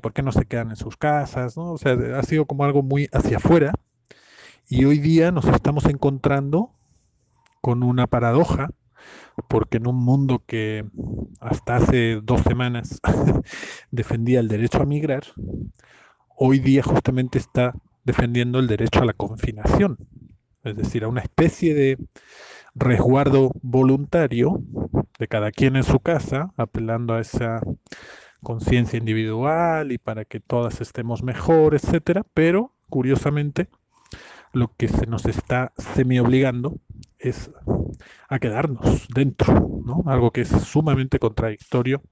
¿por 0.00 0.12
qué 0.12 0.22
no 0.22 0.32
se 0.32 0.46
quedan 0.46 0.70
en 0.70 0.76
sus 0.76 0.96
casas? 0.96 1.56
¿no? 1.56 1.72
O 1.72 1.78
sea, 1.78 1.96
ha 2.16 2.22
sido 2.22 2.46
como 2.46 2.64
algo 2.64 2.82
muy 2.82 3.08
hacia 3.12 3.38
afuera 3.38 3.72
y 4.68 4.84
hoy 4.84 4.98
día 4.98 5.30
nos 5.32 5.46
estamos 5.46 5.86
encontrando 5.86 6.72
con 7.60 7.82
una 7.82 8.06
paradoja 8.06 8.70
porque 9.48 9.76
en 9.76 9.86
un 9.86 9.96
mundo 9.96 10.42
que 10.46 10.84
hasta 11.40 11.76
hace 11.76 12.20
dos 12.22 12.42
semanas 12.42 13.00
defendía 13.90 14.40
el 14.40 14.48
derecho 14.48 14.82
a 14.82 14.86
migrar, 14.86 15.24
hoy 16.36 16.58
día 16.58 16.82
justamente 16.82 17.38
está 17.38 17.74
defendiendo 18.04 18.58
el 18.58 18.66
derecho 18.66 19.00
a 19.00 19.04
la 19.04 19.12
confinación, 19.12 19.98
es 20.64 20.76
decir, 20.76 21.04
a 21.04 21.08
una 21.08 21.20
especie 21.20 21.74
de 21.74 21.98
resguardo 22.78 23.50
voluntario 23.62 24.60
de 25.18 25.28
cada 25.28 25.50
quien 25.50 25.76
en 25.76 25.82
su 25.82 26.00
casa, 26.00 26.52
apelando 26.56 27.14
a 27.14 27.20
esa 27.20 27.60
conciencia 28.42 28.98
individual 28.98 29.92
y 29.92 29.98
para 29.98 30.24
que 30.24 30.40
todas 30.40 30.80
estemos 30.80 31.22
mejor, 31.22 31.74
etcétera, 31.74 32.24
pero 32.34 32.72
curiosamente 32.88 33.68
lo 34.52 34.72
que 34.76 34.88
se 34.88 35.06
nos 35.06 35.26
está 35.26 35.72
semi 35.76 36.18
obligando 36.18 36.78
es 37.18 37.50
a 38.28 38.38
quedarnos 38.38 39.08
dentro, 39.08 39.82
¿no? 39.84 40.04
Algo 40.06 40.30
que 40.30 40.42
es 40.42 40.48
sumamente 40.48 41.18
contradictorio 41.18 42.02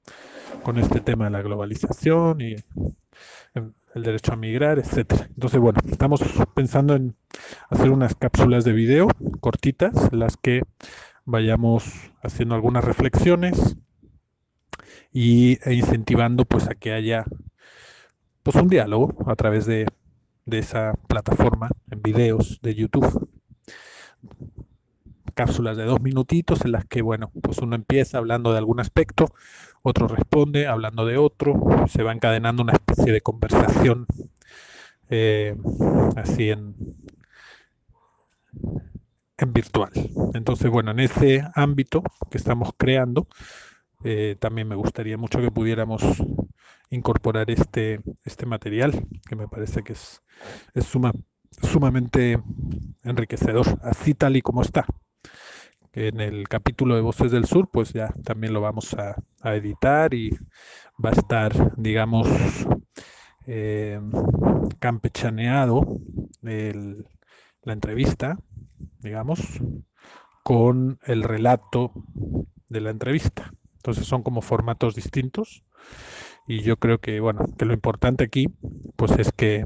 con 0.62 0.78
este 0.78 1.00
tema 1.00 1.26
de 1.26 1.30
la 1.30 1.42
globalización 1.42 2.40
y 2.40 2.56
el 3.96 4.02
derecho 4.02 4.34
a 4.34 4.36
migrar, 4.36 4.78
etcétera. 4.78 5.26
Entonces, 5.30 5.58
bueno, 5.58 5.80
estamos 5.90 6.20
pensando 6.54 6.94
en 6.94 7.16
hacer 7.70 7.90
unas 7.90 8.14
cápsulas 8.14 8.62
de 8.64 8.72
video 8.74 9.08
cortitas, 9.40 10.12
las 10.12 10.36
que 10.36 10.62
vayamos 11.24 11.84
haciendo 12.22 12.54
algunas 12.54 12.84
reflexiones 12.84 13.78
y 15.12 15.58
e 15.66 15.72
incentivando 15.72 16.44
pues 16.44 16.68
a 16.68 16.74
que 16.74 16.92
haya 16.92 17.24
pues 18.42 18.56
un 18.56 18.68
diálogo 18.68 19.16
a 19.26 19.34
través 19.34 19.64
de, 19.64 19.86
de 20.44 20.58
esa 20.58 20.92
plataforma 21.08 21.70
en 21.90 22.02
videos 22.02 22.60
de 22.60 22.74
YouTube 22.74 23.26
cápsulas 25.36 25.76
de 25.76 25.84
dos 25.84 26.00
minutitos 26.00 26.64
en 26.64 26.72
las 26.72 26.86
que, 26.86 27.02
bueno, 27.02 27.30
pues 27.42 27.58
uno 27.58 27.76
empieza 27.76 28.16
hablando 28.16 28.52
de 28.52 28.58
algún 28.58 28.80
aspecto, 28.80 29.26
otro 29.88 30.08
responde 30.08 30.66
hablando 30.66 31.06
de 31.06 31.16
otro, 31.16 31.54
se 31.88 32.02
va 32.02 32.12
encadenando 32.12 32.64
una 32.64 32.72
especie 32.72 33.12
de 33.12 33.20
conversación 33.20 34.06
eh, 35.10 35.56
así 36.16 36.50
en, 36.50 36.74
virtual. 39.46 39.92
Entonces, 40.34 40.70
bueno, 40.72 40.90
en 40.90 40.98
ese 41.00 41.44
ámbito 41.54 42.02
que 42.30 42.36
estamos 42.36 42.70
creando, 42.76 43.28
eh, 44.02 44.34
también 44.40 44.66
me 44.66 44.74
gustaría 44.74 45.16
mucho 45.16 45.40
que 45.40 45.52
pudiéramos 45.52 46.02
incorporar 46.90 47.48
este, 47.52 48.00
este 48.24 48.44
material, 48.44 49.06
que 49.28 49.36
me 49.36 49.46
parece 49.46 49.84
que 49.84 49.92
es, 49.92 50.20
es 50.74 50.92
sumamente 51.62 52.42
enriquecedor, 53.04 53.78
así 53.82 54.14
tal 54.14 54.36
y 54.36 54.42
como 54.42 54.62
está 54.62 54.84
en 55.96 56.20
el 56.20 56.46
capítulo 56.46 56.94
de 56.94 57.00
Voces 57.00 57.32
del 57.32 57.46
Sur, 57.46 57.70
pues 57.72 57.94
ya 57.94 58.12
también 58.22 58.52
lo 58.52 58.60
vamos 58.60 58.94
a, 58.94 59.16
editar 59.44 60.12
y 60.12 60.30
va 61.02 61.10
a 61.10 61.12
estar, 61.12 61.74
digamos, 61.76 62.28
eh, 63.46 63.98
campechaneado 64.78 66.00
la 66.42 67.72
entrevista, 67.72 68.38
digamos, 69.00 69.40
con 70.42 70.98
el 71.06 71.22
relato 71.22 71.92
de 72.68 72.80
la 72.82 72.90
entrevista. 72.90 73.52
Entonces 73.76 74.06
son 74.06 74.22
como 74.22 74.42
formatos 74.42 74.94
distintos 74.94 75.64
y 76.46 76.60
yo 76.60 76.76
creo 76.76 76.98
que, 76.98 77.20
bueno, 77.20 77.46
que 77.56 77.64
lo 77.64 77.72
importante 77.72 78.22
aquí, 78.22 78.48
pues 78.96 79.12
es 79.12 79.32
que, 79.32 79.64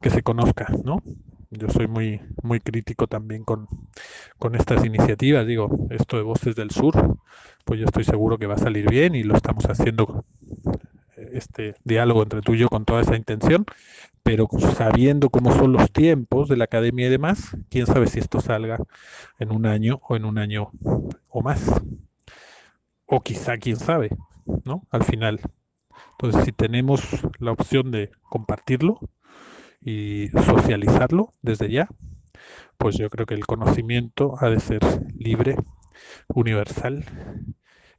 que 0.00 0.08
se 0.08 0.22
conozca, 0.22 0.68
¿no? 0.84 1.02
Yo 1.50 1.68
soy 1.68 1.88
muy, 1.88 2.20
muy 2.42 2.60
crítico 2.60 3.06
también 3.08 3.44
con, 3.44 3.68
estas 4.54 4.84
iniciativas. 4.84 5.46
Digo, 5.46 5.88
esto 5.90 6.16
de 6.16 6.22
Voces 6.22 6.54
del 6.54 6.70
Sur, 6.70 7.18
pues 7.64 7.80
yo 7.80 7.86
estoy 7.86 8.04
seguro 8.04 8.38
que 8.38 8.46
va 8.46 8.54
a 8.54 8.58
salir 8.58 8.88
bien 8.88 9.14
y 9.14 9.24
lo 9.24 9.36
estamos 9.36 9.64
haciendo 9.64 10.24
este 11.32 11.74
diálogo 11.84 12.22
entre 12.22 12.40
tú 12.40 12.54
y 12.54 12.58
yo 12.58 12.68
con 12.68 12.84
toda 12.84 13.02
esa 13.02 13.16
intención, 13.16 13.64
pero 14.22 14.48
sabiendo 14.76 15.28
cómo 15.28 15.52
son 15.52 15.72
los 15.72 15.90
tiempos 15.92 16.48
de 16.48 16.56
la 16.56 16.64
academia 16.64 17.06
y 17.06 17.10
demás, 17.10 17.56
quién 17.68 17.86
sabe 17.86 18.06
si 18.06 18.20
esto 18.20 18.40
salga 18.40 18.78
en 19.38 19.52
un 19.52 19.66
año 19.66 20.00
o 20.08 20.16
en 20.16 20.24
un 20.24 20.38
año 20.38 20.70
o 21.28 21.42
más. 21.42 21.82
O 23.06 23.20
quizá 23.22 23.58
quién 23.58 23.76
sabe, 23.76 24.10
¿no? 24.64 24.86
Al 24.90 25.02
final. 25.02 25.40
Entonces, 26.12 26.44
si 26.44 26.52
tenemos 26.52 27.02
la 27.38 27.50
opción 27.50 27.90
de 27.90 28.10
compartirlo, 28.22 29.00
y 29.80 30.28
socializarlo 30.28 31.34
desde 31.42 31.70
ya, 31.70 31.88
pues 32.78 32.96
yo 32.96 33.10
creo 33.10 33.26
que 33.26 33.34
el 33.34 33.46
conocimiento 33.46 34.34
ha 34.40 34.48
de 34.48 34.60
ser 34.60 34.80
libre, 35.18 35.56
universal 36.28 37.04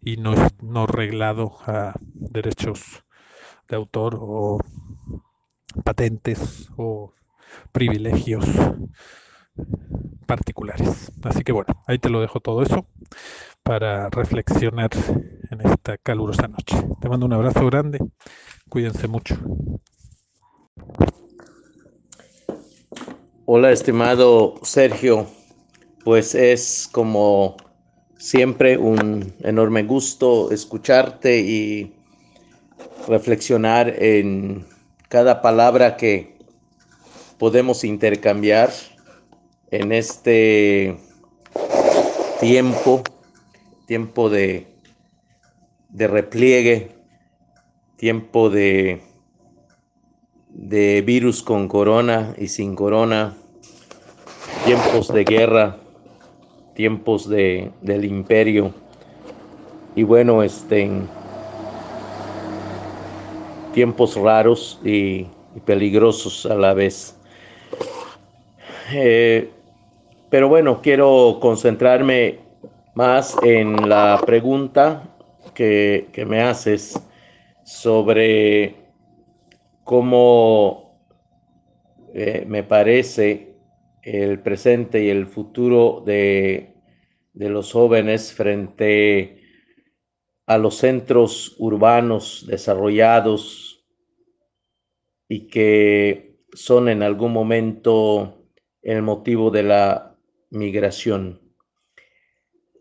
y 0.03 0.17
no, 0.17 0.33
no 0.61 0.87
reglado 0.87 1.57
a 1.65 1.93
derechos 2.13 3.03
de 3.67 3.75
autor 3.75 4.17
o 4.19 4.59
patentes 5.83 6.69
o 6.77 7.13
privilegios 7.71 8.45
particulares. 10.25 11.11
Así 11.23 11.43
que 11.43 11.51
bueno, 11.51 11.73
ahí 11.87 11.99
te 11.99 12.09
lo 12.09 12.21
dejo 12.21 12.39
todo 12.39 12.63
eso 12.63 12.87
para 13.63 14.09
reflexionar 14.09 14.89
en 15.49 15.61
esta 15.61 15.97
calurosa 15.97 16.47
noche. 16.47 16.77
Te 16.99 17.09
mando 17.09 17.25
un 17.25 17.33
abrazo 17.33 17.65
grande, 17.65 17.99
cuídense 18.69 19.07
mucho. 19.07 19.37
Hola, 23.53 23.73
estimado 23.73 24.55
Sergio. 24.61 25.27
Pues 26.05 26.35
es 26.35 26.87
como 26.89 27.57
siempre 28.17 28.77
un 28.77 29.33
enorme 29.43 29.83
gusto 29.83 30.53
escucharte 30.53 31.41
y 31.41 31.93
reflexionar 33.09 33.93
en 34.01 34.65
cada 35.09 35.41
palabra 35.41 35.97
que 35.97 36.37
podemos 37.37 37.83
intercambiar 37.83 38.71
en 39.69 39.91
este 39.91 40.97
tiempo, 42.39 43.03
tiempo 43.85 44.29
de, 44.29 44.65
de 45.89 46.07
repliegue, 46.07 46.91
tiempo 47.97 48.49
de 48.49 49.01
de 50.53 51.01
virus 51.01 51.43
con 51.43 51.67
corona 51.67 52.35
y 52.37 52.47
sin 52.47 52.75
corona, 52.75 53.37
tiempos 54.71 55.09
de 55.09 55.25
guerra, 55.25 55.75
tiempos 56.75 57.27
de, 57.27 57.71
del 57.81 58.05
imperio 58.05 58.73
y 59.97 60.03
bueno, 60.03 60.43
este, 60.43 60.89
tiempos 63.73 64.15
raros 64.15 64.79
y, 64.81 65.27
peligrosos 65.65 66.45
a 66.45 66.55
la 66.55 66.73
vez. 66.73 67.19
Eh, 68.93 69.51
pero 70.29 70.47
bueno, 70.47 70.81
quiero 70.81 71.39
concentrarme 71.41 72.39
más 72.95 73.35
en 73.43 73.89
la 73.89 74.21
pregunta 74.25 75.03
que, 75.53 76.07
que 76.13 76.25
me 76.25 76.41
haces 76.41 76.97
sobre 77.65 78.77
cómo 79.83 80.97
eh, 82.13 82.45
me 82.47 82.63
parece 82.63 83.50
el 84.03 84.41
presente 84.41 85.03
y 85.03 85.09
el 85.09 85.27
futuro 85.27 86.03
de, 86.05 86.75
de 87.33 87.49
los 87.49 87.71
jóvenes 87.71 88.33
frente 88.33 89.41
a 90.45 90.57
los 90.57 90.75
centros 90.77 91.55
urbanos 91.59 92.45
desarrollados 92.47 93.85
y 95.29 95.47
que 95.47 96.39
son 96.53 96.89
en 96.89 97.03
algún 97.03 97.31
momento 97.31 98.47
el 98.81 99.01
motivo 99.01 99.51
de 99.51 99.63
la 99.63 100.17
migración. 100.49 101.39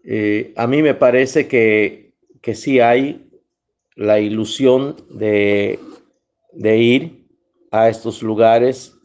Eh, 0.03 0.53
a 0.57 0.67
mí 0.67 0.83
me 0.83 0.95
parece 0.95 1.47
que, 1.47 2.15
que 2.41 2.55
sí 2.55 2.81
hay 2.81 3.31
la 3.95 4.19
ilusión 4.19 4.97
de 5.11 5.79
de 6.53 6.79
ir 6.79 7.29
a 7.71 7.89
estos 7.89 8.23
lugares, 8.23 8.99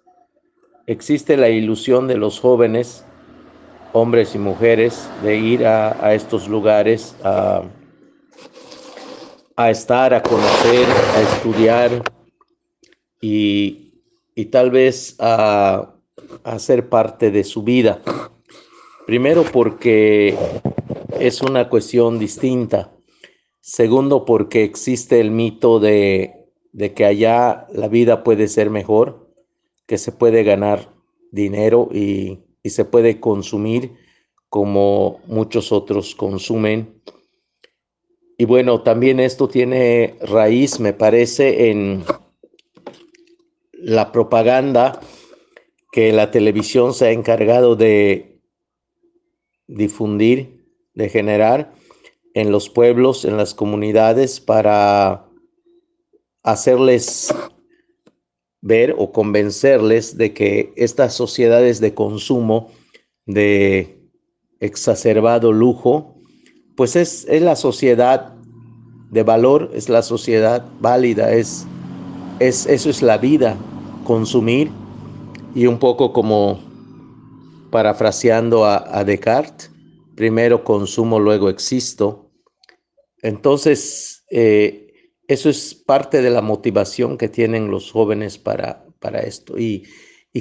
existe 0.87 1.37
la 1.37 1.49
ilusión 1.49 2.07
de 2.07 2.17
los 2.17 2.39
jóvenes, 2.39 3.05
hombres 3.93 4.35
y 4.35 4.39
mujeres, 4.39 5.09
de 5.23 5.37
ir 5.37 5.65
a, 5.65 6.13
estos 6.13 6.47
lugares 6.47 7.15
a, 7.23 7.63
estar, 9.69 10.13
a 10.13 10.21
conocer, 10.21 10.87
a 11.15 11.21
estudiar 11.21 12.03
y, 13.21 13.91
tal 14.51 14.71
vez 14.71 15.15
a, 15.19 15.95
a 16.43 16.59
ser 16.59 16.89
parte 16.89 17.31
de 17.31 17.43
su 17.43 17.63
vida. 17.63 18.01
Primero 19.05 19.43
porque 19.43 20.37
es 21.19 21.41
una 21.41 21.69
cuestión 21.69 22.19
distinta. 22.19 22.91
Segundo 23.61 24.25
porque 24.25 24.63
existe 24.63 25.19
el 25.19 25.31
mito 25.31 25.79
de 25.79 26.45
de 26.75 26.93
que 26.93 27.05
allá 27.05 27.67
la 27.71 27.87
vida 27.87 28.21
puede 28.25 28.49
ser 28.49 28.69
mejor, 28.69 29.24
que 29.85 29.97
se 29.97 30.11
puede 30.11 30.43
ganar 30.43 30.93
dinero 31.31 31.89
y, 31.91 32.41
se 32.63 32.83
puede 32.83 33.19
consumir 33.19 33.91
como 34.49 35.19
muchos 35.27 35.71
otros 35.71 36.15
consumen. 36.15 36.99
Y 38.39 38.45
bueno, 38.45 38.81
también 38.81 39.19
esto 39.19 39.47
tiene 39.47 40.15
raíz, 40.21 40.79
me 40.79 40.91
parece, 40.91 41.69
en 41.69 42.03
la 43.73 44.11
propaganda 44.11 44.99
que 45.91 46.11
la 46.11 46.31
televisión 46.31 46.95
se 46.95 47.05
ha 47.05 47.11
encargado 47.11 47.75
de 47.75 48.41
difundir, 49.67 50.65
de 50.95 51.09
generar 51.09 51.71
en 52.33 52.51
los 52.51 52.67
pueblos, 52.69 53.25
en 53.25 53.37
las 53.37 53.53
comunidades, 53.53 54.39
para 54.39 55.29
hacerles 56.41 57.31
ver 58.65 58.95
o 58.97 59.11
convencerles 59.11 60.17
de 60.17 60.33
que 60.33 60.73
estas 60.75 61.13
sociedades 61.13 61.79
de 61.79 61.93
consumo, 61.93 62.71
de 63.27 63.95
exacerbado 64.59 65.51
lujo, 65.51 66.15
pues 66.75 66.95
es, 66.95 67.27
la 67.29 67.55
sociedad 67.55 68.33
de 69.11 69.21
valor, 69.21 69.69
es 69.75 69.87
la 69.87 70.01
sociedad 70.01 70.65
válida, 70.79 71.31
es, 71.31 71.67
es, 72.39 72.65
eso 72.65 72.89
es 72.89 73.03
la 73.03 73.19
vida, 73.19 73.55
consumir 74.03 74.71
y 75.53 75.67
un 75.67 75.77
poco 75.77 76.11
como 76.11 76.59
parafraseando 77.69 78.65
a, 78.65 78.83
a 78.97 79.03
Descartes, 79.03 79.69
primero 80.15 80.63
consumo, 80.63 81.19
luego 81.19 81.49
existo. 81.49 82.31
Entonces, 83.21 84.25
eh, 84.31 84.84
eso 85.27 85.49
es 85.49 85.73
parte 85.73 86.21
de 86.21 86.29
la 86.29 86.41
motivación 86.41 87.17
que 87.17 87.29
tienen 87.29 87.71
los 87.71 87.91
jóvenes 87.91 88.37
para, 88.37 88.85
para 88.99 89.21
esto. 89.21 89.57
Y, 89.57 89.87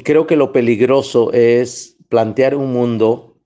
creo 0.02 0.26
que 0.26 0.36
lo 0.36 0.52
peligroso 0.52 1.32
es 1.32 1.96
plantear 2.08 2.56
un 2.56 2.72
mundo 2.72 3.40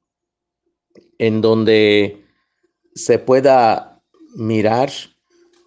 en 1.19 1.41
donde 1.41 2.25
se 2.95 3.19
pueda 3.19 4.03
mirar 4.35 4.91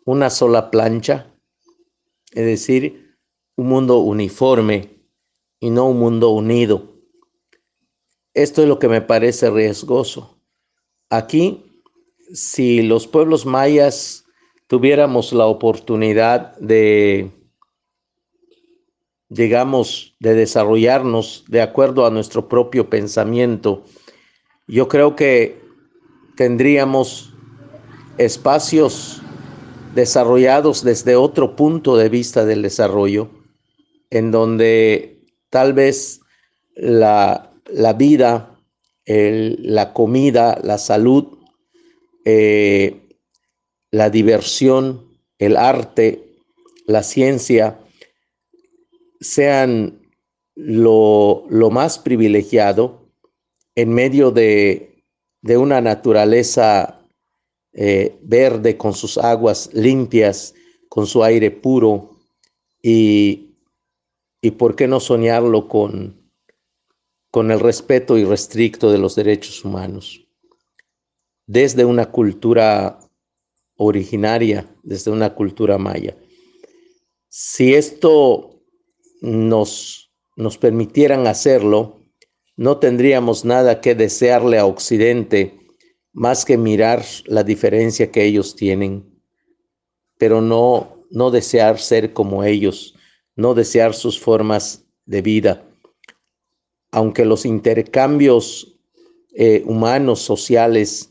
una 0.05 0.29
sola 0.29 0.71
plancha, 0.71 1.31
es 2.31 2.45
decir, 2.45 3.15
un 3.55 3.67
mundo 3.67 3.99
uniforme 3.99 4.89
y 5.59 5.69
no 5.69 5.89
un 5.89 5.99
mundo 5.99 6.31
unido. 6.31 6.95
Esto 8.33 8.63
es 8.63 8.67
lo 8.67 8.79
que 8.79 8.87
me 8.87 9.01
parece 9.01 9.51
riesgoso. 9.51 10.41
Aquí, 11.09 11.83
si 12.33 12.81
los 12.81 13.05
pueblos 13.05 13.45
mayas 13.45 14.25
tuviéramos 14.71 15.33
la 15.33 15.47
oportunidad 15.47 16.57
de, 16.57 17.29
digamos, 19.27 20.15
de 20.21 20.33
desarrollarnos 20.33 21.43
de 21.49 21.61
acuerdo 21.61 22.05
a 22.05 22.09
nuestro 22.09 22.47
propio 22.47 22.89
pensamiento, 22.89 23.83
yo 24.67 24.87
creo 24.87 25.17
que 25.17 25.59
tendríamos 26.37 27.33
espacios 28.17 29.21
desarrollados 29.93 30.85
desde 30.85 31.17
otro 31.17 31.57
punto 31.57 31.97
de 31.97 32.07
vista 32.07 32.45
del 32.45 32.61
desarrollo, 32.61 33.29
en 34.09 34.31
donde 34.31 35.19
tal 35.49 35.73
vez 35.73 36.21
la, 36.77 37.51
vida, 37.97 38.57
la 39.05 39.91
comida, 39.91 40.61
la 40.63 40.77
salud, 40.77 41.27
eh, 42.23 43.01
la 43.91 44.09
diversión, 44.09 45.05
el 45.37 45.57
arte, 45.57 46.23
la 46.85 47.03
ciencia 47.03 47.79
sean 49.19 50.01
lo, 50.55 51.45
más 51.71 51.99
privilegiado 51.99 53.09
en 53.75 53.93
medio 53.93 54.31
de, 54.31 55.03
una 55.43 55.81
naturaleza 55.81 56.99
eh, 57.73 58.17
verde 58.21 58.77
con 58.77 58.93
sus 58.93 59.17
aguas 59.17 59.69
limpias, 59.73 60.53
con 60.89 61.05
su 61.05 61.23
aire 61.23 61.51
puro 61.51 62.17
y, 62.81 63.55
y 64.41 64.51
por 64.51 64.75
qué 64.75 64.87
no 64.87 64.99
soñarlo 64.99 65.67
con, 65.67 66.21
con 67.31 67.51
el 67.51 67.59
respeto 67.59 68.17
irrestricto 68.17 68.91
de 68.91 68.97
los 68.97 69.15
derechos 69.15 69.63
humanos. 69.63 70.27
Desde 71.47 71.85
una 71.85 72.11
cultura 72.11 72.99
originaria 73.83 74.69
desde 74.83 75.09
una 75.09 75.33
cultura 75.33 75.79
maya. 75.79 76.15
Si 77.29 77.73
esto 77.73 78.61
nos, 79.21 80.11
nos 80.35 80.59
permitieran 80.59 81.25
hacerlo, 81.25 82.05
no 82.55 82.77
tendríamos 82.77 83.43
nada 83.43 83.81
que 83.81 83.95
desearle 83.95 84.59
a 84.59 84.67
Occidente 84.67 85.57
más 86.13 86.45
que 86.45 86.57
mirar 86.57 87.03
la 87.25 87.43
diferencia 87.43 88.11
que 88.11 88.23
ellos 88.23 88.55
tienen, 88.55 89.19
pero 90.19 90.41
no, 90.41 91.07
no 91.09 91.31
desear 91.31 91.79
ser 91.79 92.13
como 92.13 92.43
ellos, 92.43 92.93
no 93.35 93.55
desear 93.55 93.95
sus 93.95 94.19
formas 94.19 94.85
de 95.05 95.23
vida. 95.23 95.67
Aunque 96.91 97.25
los 97.25 97.45
intercambios 97.45 98.79
eh, 99.33 99.63
humanos, 99.65 100.19
sociales, 100.19 101.09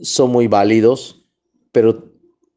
son 0.00 0.30
muy 0.30 0.46
válidos, 0.46 1.23
pero 1.74 2.04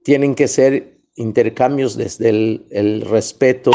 tienen 0.03 0.36
que 0.36 0.47
ser 0.47 1.01
intercambios 1.15 1.97
desde 1.97 2.30
el, 2.30 3.01
respeto, 3.01 3.71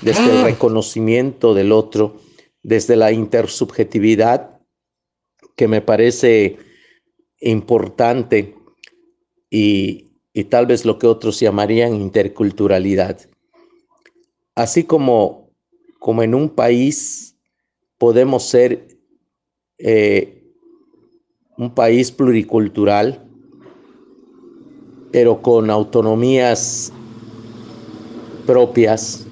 desde 0.00 0.24
el 0.30 0.44
reconocimiento 0.44 1.54
del 1.54 1.72
otro, 1.72 2.20
desde 2.62 2.94
la 2.94 3.10
intersubjetividad, 3.10 4.60
que 5.56 5.66
me 5.66 5.80
parece 5.80 6.58
importante 7.40 8.54
y, 9.50 10.04
tal 10.50 10.66
vez 10.66 10.84
lo 10.84 11.00
que 11.00 11.08
otros 11.08 11.40
llamarían 11.40 11.96
interculturalidad. 11.96 13.18
Así 14.54 14.84
como, 14.84 15.50
como 15.98 16.22
en 16.22 16.32
un 16.32 16.50
país 16.50 17.36
podemos 17.98 18.44
ser 18.44 18.86
eh, 19.78 20.44
un 21.58 21.74
país 21.74 22.12
pluricultural, 22.12 23.25
pero 25.12 25.42
con 25.42 25.70
autonomías 25.70 26.92
propias, 28.46 29.26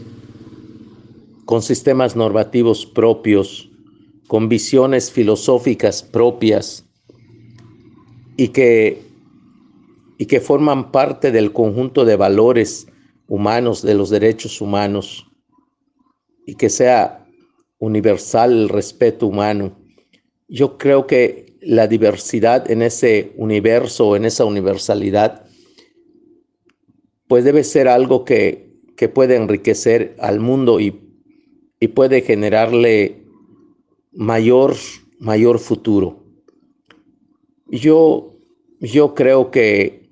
con 1.45 1.63
sistemas 1.63 2.17
normativos 2.17 2.87
propios, 2.87 3.71
con 4.27 4.49
visiones 4.49 5.11
filosóficas 5.11 6.03
propias 6.03 6.85
y 8.37 8.49
que, 8.49 9.03
y 10.19 10.27
que 10.27 10.41
forman 10.41 10.91
parte 10.91 11.31
del 11.31 11.53
conjunto 11.53 12.05
de 12.05 12.17
valores 12.17 12.87
humanos, 13.29 13.83
de 13.83 13.95
los 13.95 14.11
derechos 14.11 14.61
humanos, 14.61 15.27
y 16.47 16.57
que 16.57 16.69
sea 16.69 17.27
universal 17.79 18.53
el 18.53 18.69
respeto 18.69 19.27
humano. 19.27 19.77
Yo 20.49 20.79
creo 20.79 21.07
que 21.07 21.57
la 21.61 21.87
diversidad 21.87 22.71
en 22.71 22.83
ese 22.83 23.33
universo, 23.37 24.17
en 24.17 24.25
esa 24.25 24.45
universalidad, 24.45 25.45
pues 27.29 27.45
debe 27.45 27.65
ser 27.65 27.89
algo 27.89 28.25
que, 28.25 28.73
puede 29.13 29.37
enriquecer 29.37 30.17
al 30.19 30.41
mundo 30.41 30.81
y, 30.81 31.01
puede 31.95 32.23
generarle 32.23 33.27
mayor, 34.11 34.75
mayor 35.19 35.59
futuro. 35.59 36.25
Yo, 37.67 38.31
yo 38.81 39.15
creo 39.15 39.51
que, 39.51 40.09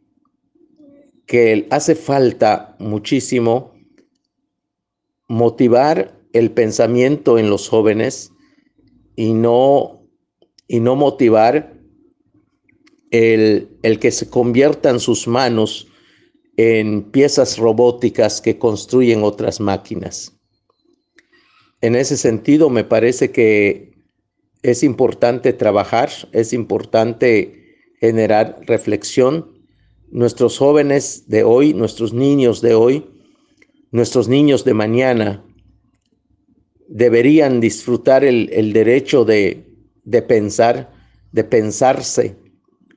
que 1.24 1.66
hace 1.70 1.94
falta 1.94 2.76
muchísimo 2.78 3.72
motivar 5.28 6.20
el 6.34 6.50
pensamiento 6.50 7.38
en 7.38 7.48
los 7.48 7.70
jóvenes 7.70 8.32
y 9.16 9.32
no, 9.32 10.02
y 10.68 10.80
no 10.80 10.94
motivar 10.94 11.72
el, 13.10 13.78
el 13.82 13.98
que 13.98 14.10
se 14.10 14.28
conviertan 14.28 15.00
sus 15.00 15.26
manos 15.26 15.88
en 16.56 17.10
piezas 17.10 17.58
robóticas 17.58 18.40
que 18.40 18.58
construyen 18.58 19.22
otras 19.22 19.60
máquinas. 19.60 20.32
en 21.80 21.96
ese 21.96 22.16
sentido 22.16 22.70
me 22.70 22.84
parece 22.84 23.32
que 23.32 23.92
es 24.62 24.84
importante 24.84 25.52
trabajar, 25.52 26.10
es 26.30 26.52
importante 26.52 27.62
generar 28.00 28.60
reflexión. 28.66 29.58
Nuestros 30.10 30.58
jóvenes 30.58 31.28
de 31.28 31.42
hoy, 31.42 31.74
nuestros 31.74 32.12
niños 32.12 32.60
de 32.60 32.74
hoy, 32.74 33.06
nuestros 33.90 34.28
niños 34.28 34.64
de 34.64 34.74
mañana 34.74 35.44
deberían 36.86 37.60
disfrutar 37.60 38.22
el, 38.24 38.72
derecho 38.72 39.24
de, 39.24 39.66
de 40.04 40.22
pensar, 40.22 40.92
de 41.32 41.42
pensarse, 41.42 42.36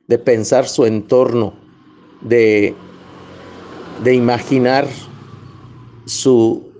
de 0.07 0.19
pensar 0.19 0.67
su 0.67 0.85
entorno, 0.85 1.57
de, 2.21 2.75
de 4.03 4.13
imaginar 4.13 4.87
su, 6.05 6.71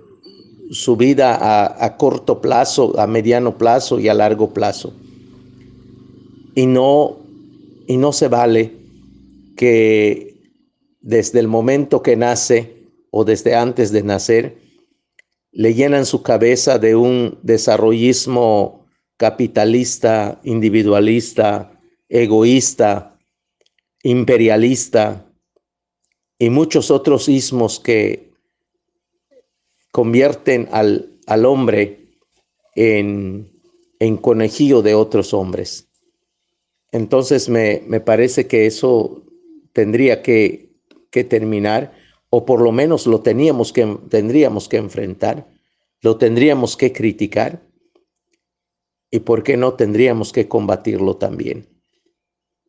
su 0.70 0.96
vida 0.96 1.34
a, 1.34 1.84
a, 1.84 1.96
corto 1.96 2.40
plazo, 2.40 2.98
a 2.98 3.06
mediano 3.06 3.58
plazo 3.58 3.98
y 3.98 4.08
a 4.08 4.14
largo 4.14 4.52
plazo. 4.52 4.92
Y 6.54 6.66
no, 6.66 7.18
y 7.86 7.96
no 7.96 8.12
se 8.12 8.28
vale 8.28 8.72
que 9.56 10.36
desde 11.00 11.40
el 11.40 11.48
momento 11.48 12.02
que 12.02 12.16
nace 12.16 12.88
o 13.10 13.24
desde 13.24 13.54
antes 13.54 13.92
de 13.92 14.02
nacer, 14.02 14.58
le 15.52 15.74
llenan 15.74 16.04
su 16.04 16.22
cabeza 16.22 16.78
de 16.78 16.96
un 16.96 17.38
desarrollismo 17.42 18.86
capitalista, 19.16 20.40
individualista, 20.44 21.80
egoísta, 22.08 23.18
imperialista 24.02 25.25
y 26.38 26.50
muchos 26.50 26.90
otros 26.90 27.28
ismos 27.28 27.80
que 27.80 28.32
convierten 29.90 30.68
al, 30.72 31.18
al 31.26 31.46
hombre 31.46 32.10
en, 32.74 33.50
en, 33.98 34.16
conejillo 34.18 34.82
de 34.82 34.94
otros 34.94 35.32
hombres. 35.32 35.88
Entonces 36.92 37.48
me, 37.48 37.82
me 37.86 38.00
parece 38.00 38.46
que 38.46 38.66
eso 38.66 39.22
tendría 39.72 40.22
que, 40.22 40.74
que, 41.10 41.24
terminar, 41.24 41.94
o 42.28 42.44
por 42.44 42.60
lo 42.60 42.72
menos 42.72 43.06
lo 43.06 43.22
teníamos 43.22 43.72
que, 43.72 43.96
tendríamos 44.10 44.68
que 44.68 44.76
enfrentar, 44.76 45.46
lo 46.02 46.18
tendríamos 46.18 46.76
que 46.76 46.92
criticar, 46.92 47.66
y 49.10 49.20
por 49.20 49.42
qué 49.42 49.56
no 49.56 49.74
tendríamos 49.74 50.32
que 50.32 50.48
combatirlo 50.48 51.16
también. 51.16 51.66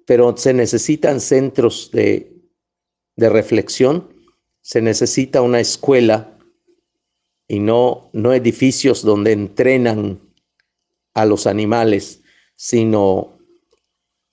Pero 0.05 0.37
se 0.37 0.53
necesitan 0.53 1.19
centros 1.19 1.91
de, 1.91 2.36
de 3.17 3.29
reflexión, 3.29 4.13
se 4.61 4.81
necesita 4.81 5.41
una 5.41 5.59
escuela 5.59 6.37
y 7.47 7.59
no, 7.59 8.09
no 8.13 8.33
edificios 8.33 9.01
donde 9.01 9.31
entrenan 9.31 10.19
a 11.13 11.25
los 11.25 11.47
animales, 11.47 12.21
sino, 12.55 13.39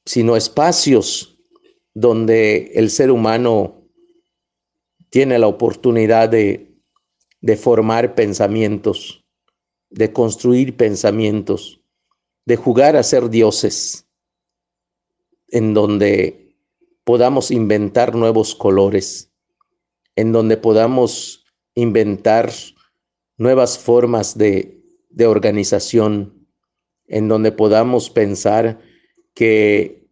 sino 0.05 0.37
espacios 0.37 1.38
donde 1.94 2.73
el 2.75 2.90
ser 2.90 3.11
humano 3.11 3.83
tiene 5.11 5.38
la 5.38 5.47
oportunidad 5.47 6.29
de, 6.29 6.75
de 7.40 7.57
formar 7.57 8.14
pensamientos, 8.14 9.25
de 9.88 10.12
construir 10.12 10.77
pensamientos, 10.77 11.81
de 12.44 12.57
jugar 12.57 12.97
a 12.97 13.03
ser 13.03 13.31
dioses, 13.31 14.07
en 15.49 15.73
donde 15.73 16.44
podamos 17.05 17.51
inventar 17.51 18.14
nuevos 18.14 18.55
colores, 18.55 19.31
en 20.17 20.33
donde 20.33 20.57
podamos 20.57 21.45
inventar 21.75 22.53
nuevas 23.37 23.79
formas 23.79 24.38
de, 24.38 24.81
organización 25.27 26.49
en 27.07 27.29
donde 27.29 27.53
podamos 27.53 28.11
pensar 28.11 28.81
que, 29.35 30.09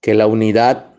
que 0.00 0.14
la 0.14 0.28
unidad 0.28 0.94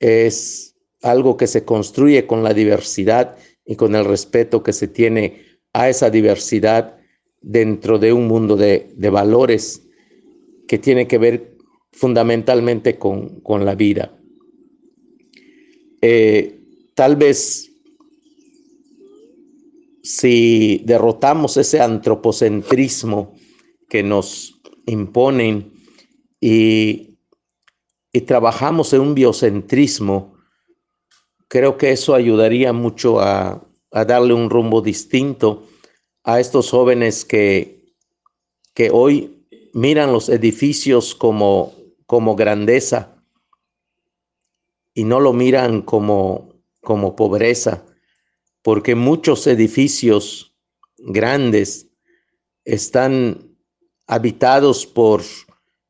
es 0.00 0.76
algo 1.02 1.36
que 1.36 1.46
se 1.46 1.64
construye 1.64 2.26
con 2.26 2.42
la 2.42 2.54
diversidad 2.54 3.36
y 3.64 3.76
con 3.76 3.94
el 3.94 4.04
respeto 4.04 4.62
que 4.62 4.72
se 4.72 4.88
tiene 4.88 5.44
a 5.72 5.88
esa 5.88 6.10
diversidad 6.10 6.96
dentro 7.40 7.98
de 7.98 8.12
un 8.12 8.28
mundo 8.28 8.56
de, 8.56 8.92
valores 9.10 9.82
que 10.68 10.78
tiene 10.78 11.06
que 11.06 11.18
ver 11.18 11.51
fundamentalmente 11.92 12.98
con, 12.98 13.42
la 13.64 13.74
vida. 13.74 14.18
Eh, 16.00 16.60
tal 16.94 17.16
vez 17.16 17.70
si 20.02 20.82
derrotamos 20.84 21.56
ese 21.56 21.80
antropocentrismo 21.80 23.36
que 23.88 24.02
nos 24.02 24.60
imponen 24.86 25.72
y, 26.40 27.18
y 28.12 28.20
trabajamos 28.22 28.92
en 28.92 29.00
un 29.00 29.14
biocentrismo, 29.14 30.34
creo 31.46 31.78
que 31.78 31.92
eso 31.92 32.14
ayudaría 32.14 32.72
mucho 32.72 33.20
a, 33.20 33.64
a 33.92 34.04
darle 34.04 34.34
un 34.34 34.50
rumbo 34.50 34.80
distinto 34.80 35.68
a 36.24 36.40
estos 36.40 36.70
jóvenes 36.70 37.24
que, 37.24 37.94
que 38.74 38.90
hoy 38.90 39.46
miran 39.74 40.12
los 40.12 40.28
edificios 40.28 41.14
como, 41.14 41.74
como 42.12 42.36
grandeza 42.36 43.24
y 44.92 45.04
no 45.04 45.18
lo 45.18 45.32
miran 45.32 45.80
como, 45.80 46.62
como 46.82 47.16
pobreza 47.16 47.86
porque 48.60 48.94
muchos 48.94 49.46
edificios 49.46 50.54
grandes 50.98 51.88
están 52.66 53.56
habitados 54.06 54.84
por 54.84 55.22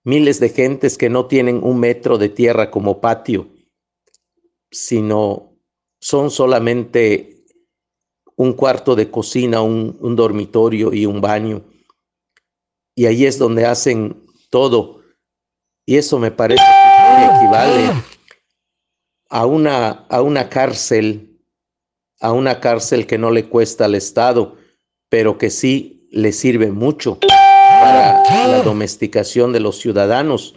miles 0.05 0.39
de 0.39 0.51
gentes 0.51 0.97
que 0.97 1.11
no 1.11 1.27
tienen 1.27 1.59
un 1.61 1.81
metro 1.81 2.19
de 2.19 2.29
tierra 2.29 2.71
como 2.71 3.01
patio, 3.01 3.49
sino 4.71 5.59
son 6.01 6.31
solamente 6.31 7.47
un 8.37 8.53
cuarto 8.53 8.95
de 8.95 9.11
cocina, 9.11 9.61
un, 9.61 10.15
dormitorio 10.15 10.95
y 10.95 11.05
un 11.05 11.21
baño. 11.21 11.65
Y 12.95 13.07
ahí 13.07 13.27
es 13.27 13.41
donde 13.41 13.67
hacen 13.67 14.23
todo. 14.51 15.02
Y 15.85 15.97
eso 15.97 16.18
me 16.18 16.31
parece 16.31 16.62
que 16.62 17.37
equivale 17.37 17.92
a 19.29 19.47
una, 19.47 19.88
a 20.09 20.23
una 20.23 20.49
cárcel 20.49 21.33
a 22.23 22.33
una 22.33 22.61
cárcel 22.61 23.07
que 23.07 23.18
no 23.18 23.33
le 23.33 23.49
cuesta 23.49 23.85
al 23.85 23.97
Estado, 23.97 24.57
pero 25.09 25.38
que 25.38 25.51
sí 25.51 26.07
le 26.12 26.33
sirve 26.33 26.71
mucho 26.71 27.18
para 27.18 28.23
la 28.47 28.62
domesticación 28.62 29.53
de 29.53 29.59
los 29.59 29.79
ciudadanos 29.79 30.55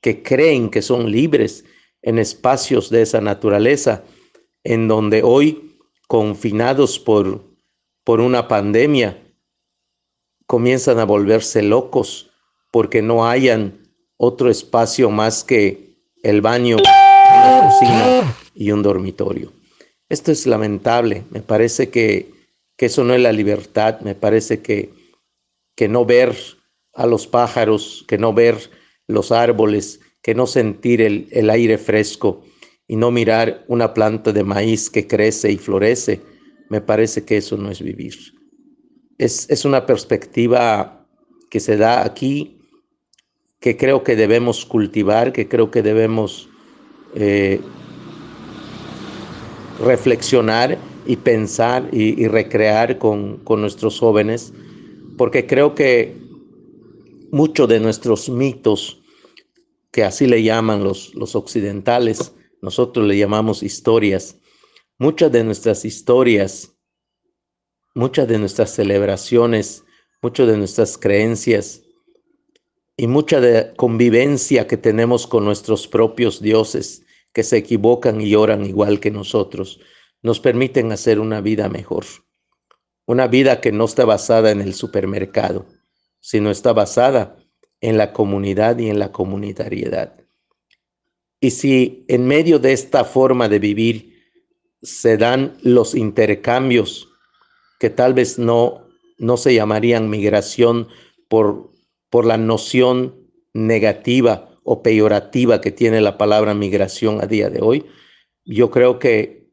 que 0.00 0.22
creen 0.24 0.70
que 0.70 0.82
son 0.82 1.10
libres 1.10 1.64
en 2.02 2.18
espacios 2.18 2.90
de 2.90 3.02
esa 3.02 3.20
naturaleza, 3.20 4.02
en 4.64 4.88
donde 4.88 5.22
hoy, 5.22 5.78
confinados 6.08 6.98
por, 6.98 7.44
por 8.02 8.20
una 8.20 8.48
pandemia, 8.48 9.22
comienzan 10.46 10.98
a 10.98 11.04
volverse 11.04 11.62
locos 11.62 12.30
porque 12.72 13.02
no 13.02 13.26
hayan 13.26 13.83
otro 14.16 14.50
espacio 14.50 15.10
más 15.10 15.44
que 15.44 15.96
el 16.22 16.40
baño, 16.40 16.76
una 16.76 17.68
cocina 17.68 18.36
y 18.54 18.70
un 18.70 18.82
dormitorio. 18.82 19.52
Esto 20.08 20.32
es 20.32 20.46
lamentable, 20.46 21.24
me 21.30 21.40
parece 21.40 21.90
que, 21.90 22.32
eso 22.78 23.02
no 23.02 23.14
es 23.14 23.20
la 23.20 23.32
libertad, 23.32 24.00
me 24.00 24.14
parece 24.14 24.60
que, 24.60 24.92
que 25.74 25.88
no 25.88 26.04
ver 26.04 26.36
a 26.92 27.06
los 27.06 27.26
pájaros, 27.26 28.04
que 28.06 28.18
no 28.18 28.34
ver 28.34 28.70
los 29.06 29.32
árboles, 29.32 30.00
que 30.22 30.34
no 30.34 30.46
sentir 30.46 31.00
el, 31.00 31.28
el 31.30 31.48
aire 31.48 31.78
fresco 31.78 32.44
y 32.86 32.96
no 32.96 33.10
mirar 33.10 33.64
una 33.68 33.94
planta 33.94 34.32
de 34.32 34.44
maíz 34.44 34.90
que 34.90 35.06
crece 35.06 35.50
y 35.50 35.56
florece, 35.56 36.20
me 36.68 36.80
parece 36.80 37.24
que 37.24 37.38
eso 37.38 37.56
no 37.56 37.70
es 37.70 37.80
vivir. 37.80 38.14
Es, 39.18 39.48
es, 39.48 39.64
una 39.64 39.86
perspectiva 39.86 41.06
que 41.50 41.60
se 41.60 41.76
da 41.76 42.04
aquí, 42.04 42.58
que 43.64 43.78
creo 43.78 44.04
que 44.04 44.14
debemos 44.14 44.66
cultivar, 44.66 45.32
que 45.32 45.48
creo 45.48 45.70
que 45.70 45.80
debemos 45.80 46.50
eh, 47.14 47.62
reflexionar 49.80 50.76
y 51.06 51.16
pensar 51.16 51.88
y, 51.90 52.28
recrear 52.28 52.98
con, 52.98 53.42
nuestros 53.48 53.98
jóvenes, 53.98 54.52
porque 55.16 55.46
creo 55.46 55.74
que 55.74 56.14
muchos 57.32 57.66
de 57.66 57.80
nuestros 57.80 58.28
mitos, 58.28 59.00
que 59.90 60.04
así 60.04 60.26
le 60.26 60.42
llaman 60.42 60.84
los, 60.84 61.14
los 61.14 61.34
occidentales, 61.34 62.34
nosotros 62.60 63.06
le 63.06 63.16
llamamos 63.16 63.62
historias, 63.62 64.36
muchas 64.98 65.32
de 65.32 65.42
nuestras 65.42 65.86
historias, 65.86 66.76
muchas 67.94 68.28
de 68.28 68.38
nuestras 68.38 68.74
celebraciones, 68.74 69.84
muchas 70.20 70.48
de 70.48 70.58
nuestras 70.58 70.98
creencias 70.98 71.83
y 72.96 73.06
mucha 73.06 73.40
de 73.40 73.74
convivencia 73.74 74.66
que 74.66 74.76
tenemos 74.76 75.26
con 75.26 75.44
nuestros 75.44 75.88
propios 75.88 76.40
dioses 76.40 77.02
que 77.32 77.42
se 77.42 77.56
equivocan 77.56 78.20
y 78.20 78.34
oran 78.34 78.64
igual 78.64 79.00
que 79.00 79.10
nosotros, 79.10 79.80
nos 80.22 80.40
permiten 80.40 80.92
hacer 80.92 81.18
una 81.18 81.40
vida 81.40 81.68
mejor. 81.68 82.04
una 83.06 83.26
vida 83.26 83.60
que 83.60 83.70
no 83.70 83.84
está 83.84 84.06
basada 84.06 84.50
en 84.50 84.62
el 84.62 84.72
supermercado, 84.72 85.66
sino 86.20 86.50
está 86.50 86.72
basada 86.72 87.36
en 87.82 87.98
la 87.98 88.14
comunidad 88.14 88.78
y 88.78 88.88
en 88.88 88.98
la 88.98 89.12
comunitariedad. 89.12 90.24
Y 91.38 91.50
si 91.50 92.06
en 92.08 92.26
medio 92.26 92.58
de 92.58 92.72
esta 92.72 93.04
forma 93.04 93.50
de 93.50 93.58
vivir 93.58 94.14
se 94.82 95.18
dan 95.18 95.58
los 95.60 95.94
intercambios 95.94 97.10
que 97.78 97.90
tal 97.90 98.14
vez 98.14 98.38
no, 98.38 98.88
no 99.18 99.36
se 99.36 99.52
llamarían 99.52 100.08
migración 100.08 100.88
por, 101.28 101.73
por 102.14 102.26
la 102.26 102.36
noción 102.36 103.28
negativa 103.54 104.60
o 104.62 104.84
peyorativa 104.84 105.60
que 105.60 105.72
tiene 105.72 106.00
la 106.00 106.16
palabra 106.16 106.54
migración 106.54 107.20
a 107.20 107.26
día 107.26 107.50
de 107.50 107.60
hoy, 107.60 107.86
yo 108.44 108.70
creo 108.70 109.00
que 109.00 109.50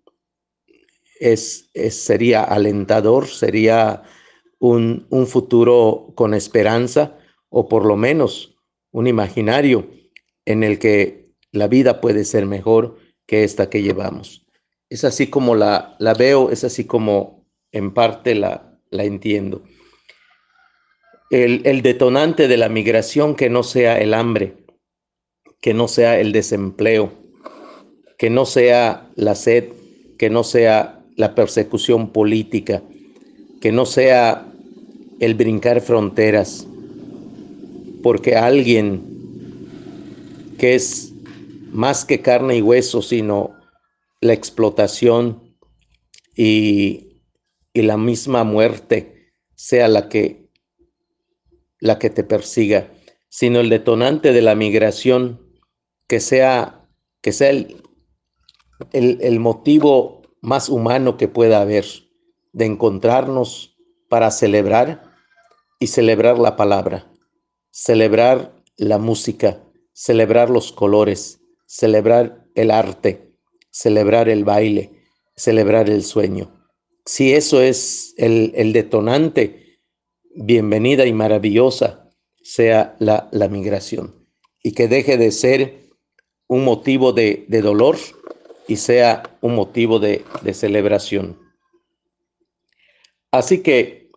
es, 1.20 1.72
sería 1.90 2.44
alentador, 2.44 3.26
sería 3.26 4.04
un, 4.60 5.08
un 5.10 5.26
futuro 5.26 6.14
con 6.14 6.36
esperanza 6.36 7.18
o 7.50 7.68
por 7.68 7.84
lo 7.84 7.98
menos 7.98 8.56
un 8.92 9.08
imaginario 9.08 9.90
en 10.46 10.64
el 10.64 10.78
que 10.78 11.34
la 11.52 11.68
vida 11.68 12.00
puede 12.00 12.26
ser 12.26 12.46
mejor 12.46 12.96
que 13.26 13.44
esta 13.44 13.72
que 13.72 13.82
llevamos. 13.82 14.46
Es 14.88 15.04
así 15.04 15.32
como 15.32 15.56
la, 15.56 15.96
la 15.98 16.14
veo, 16.14 16.52
es 16.52 16.64
así 16.64 16.84
como 16.84 17.44
en 17.72 17.92
parte 17.92 18.36
la, 18.36 18.80
la 18.92 19.04
entiendo. 19.04 19.64
El, 21.32 21.82
detonante 21.82 22.50
de 22.50 22.58
la 22.58 22.68
migración 22.68 23.36
que 23.36 23.50
no 23.50 23.64
sea 23.64 23.98
el 24.02 24.14
hambre, 24.14 24.58
que 25.62 25.74
no 25.74 25.88
sea 25.88 26.20
el 26.20 26.34
desempleo, 26.34 27.14
que 28.18 28.30
no 28.30 28.46
sea 28.46 29.10
la 29.16 29.36
sed, 29.36 29.70
que 30.18 30.30
no 30.30 30.44
sea 30.44 31.06
la 31.16 31.34
persecución 31.34 32.12
política, 32.12 32.84
que 33.62 33.72
no 33.72 33.86
sea 33.86 34.46
el 35.22 35.36
brincar 35.36 35.80
fronteras, 35.80 36.68
porque 38.04 38.36
alguien 38.36 39.02
que 40.58 40.76
es 40.76 41.14
más 41.72 42.04
que 42.04 42.22
carne 42.22 42.58
y 42.58 42.62
hueso, 42.62 43.02
sino 43.02 43.56
la 44.20 44.34
explotación 44.34 45.56
y 46.36 47.22
la 47.74 47.96
misma 47.96 48.44
muerte 48.44 49.32
sea 49.56 49.88
la 49.88 50.10
que, 50.10 50.41
la 51.82 52.00
que 52.00 52.10
te 52.10 52.24
persiga, 52.24 52.90
sino 53.28 53.60
el 53.60 53.70
detonante 53.70 54.32
de 54.32 54.42
la 54.42 54.56
migración 54.56 55.42
que 56.08 56.22
sea, 56.22 56.88
que 57.22 57.34
sea 57.34 57.50
el, 57.50 57.84
el, 58.94 59.40
motivo 59.40 60.22
más 60.42 60.70
humano 60.70 61.18
que 61.18 61.28
pueda 61.28 61.62
haber 61.62 61.86
de 62.54 62.66
encontrarnos 62.66 63.78
para 64.10 64.32
celebrar 64.32 65.16
y 65.80 65.88
celebrar 65.88 66.38
la 66.38 66.56
palabra, 66.56 67.12
celebrar 67.72 68.54
la 68.78 68.98
música, 68.98 69.64
celebrar 69.94 70.50
los 70.50 70.72
colores, 70.72 71.42
celebrar 71.66 72.46
el 72.56 72.70
arte, 72.70 73.34
celebrar 73.72 74.30
el 74.30 74.44
baile, 74.44 74.92
celebrar 75.36 75.90
el 75.90 76.04
sueño. 76.04 76.68
Si 77.06 77.34
eso 77.34 77.62
es 77.62 78.14
el, 78.18 78.52
el 78.56 78.74
detonante, 78.74 79.71
bienvenida 80.36 81.06
y 81.06 81.14
maravillosa 81.14 82.10
sea 82.42 82.96
la, 83.00 83.30
la, 83.32 83.48
migración 83.48 84.28
y 84.64 84.74
que 84.74 84.88
deje 84.88 85.18
de 85.18 85.32
ser 85.32 85.90
un 86.48 86.64
motivo 86.64 87.14
de, 87.14 87.46
de 87.48 87.62
dolor 87.62 87.98
y 88.68 88.78
sea 88.78 89.38
un 89.42 89.56
motivo 89.56 90.00
de, 90.00 90.24
celebración. 90.54 91.38
Así 93.30 93.62
que 93.62 94.10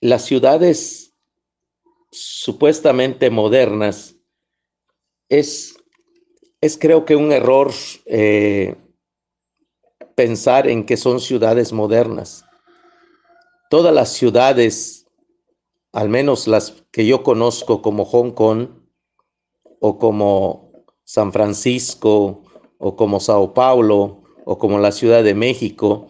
las 0.00 0.24
ciudades 0.24 1.14
supuestamente 2.10 3.30
modernas 3.30 4.16
es, 5.30 5.74
es 6.60 6.76
creo 6.76 7.06
que 7.06 7.16
un 7.16 7.32
error 7.32 7.72
eh, 8.04 8.76
pensar 10.14 10.68
en 10.68 10.84
que 10.84 10.98
son 10.98 11.18
ciudades 11.18 11.72
modernas. 11.72 12.43
Todas 13.74 13.92
las 13.92 14.12
ciudades, 14.12 15.04
al 15.92 16.08
menos 16.08 16.46
las 16.46 16.84
que 16.92 17.06
yo 17.06 17.24
conozco 17.24 17.82
como 17.82 18.04
Hong 18.04 18.30
Kong 18.30 18.68
o 19.80 19.98
como 19.98 20.70
San 21.02 21.32
Francisco 21.32 22.44
o 22.78 22.94
como 22.94 23.18
Sao 23.18 23.52
Paulo 23.52 24.22
o 24.44 24.58
como 24.58 24.78
la 24.78 24.92
Ciudad 24.92 25.24
de 25.24 25.34
México, 25.34 26.06